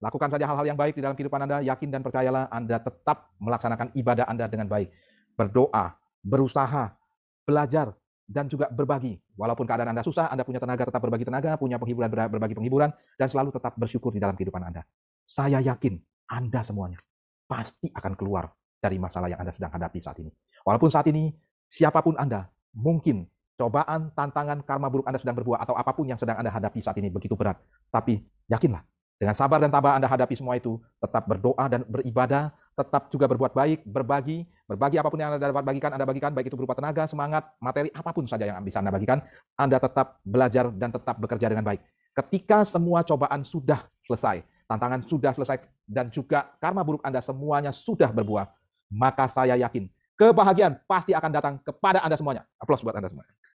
[0.00, 3.92] Lakukan saja hal-hal yang baik di dalam kehidupan Anda, yakin dan percayalah Anda tetap melaksanakan
[3.92, 4.88] ibadah Anda dengan baik.
[5.36, 5.92] Berdoa,
[6.24, 6.96] berusaha,
[7.44, 7.92] belajar,
[8.24, 9.20] dan juga berbagi.
[9.36, 12.88] Walaupun keadaan Anda susah, Anda punya tenaga tetap berbagi tenaga, punya penghiburan berbagi penghiburan,
[13.20, 14.86] dan selalu tetap bersyukur di dalam kehidupan Anda.
[15.28, 16.00] Saya yakin
[16.32, 16.96] Anda semuanya
[17.44, 18.48] pasti akan keluar
[18.80, 20.32] dari masalah yang Anda sedang hadapi saat ini.
[20.64, 21.34] Walaupun saat ini
[21.68, 23.26] siapa pun Anda, mungkin
[23.60, 26.96] cobaan, tantangan, karma buruk Anda sedang berbuah atau apa pun yang sedang Anda hadapi saat
[26.96, 27.60] ini begitu berat.
[27.92, 28.80] Tapi yakinlah,
[29.20, 33.52] dengan sabar dan tabah Anda hadapi semua itu, tetap berdoa dan beribadah, tetap juga berbuat
[33.52, 37.04] baik, berbagi, berbagi apa pun yang Anda dapat bagikan, Anda bagikan, baik itu berupa tenaga,
[37.04, 39.20] semangat, materi, apa pun saja yang bisa Anda bagikan,
[39.60, 41.84] Anda tetap belajar dan tetap bekerja dengan baik.
[42.16, 48.08] Ketika semua cobaan sudah selesai, tantangan sudah selesai, dan juga karma buruk Anda semuanya sudah
[48.08, 48.48] berbuah,
[48.88, 49.84] maka saya yakin
[50.20, 52.44] kebahagiaan pasti akan datang kepada Anda semuanya.
[52.60, 53.24] Aplaus buat Anda semua.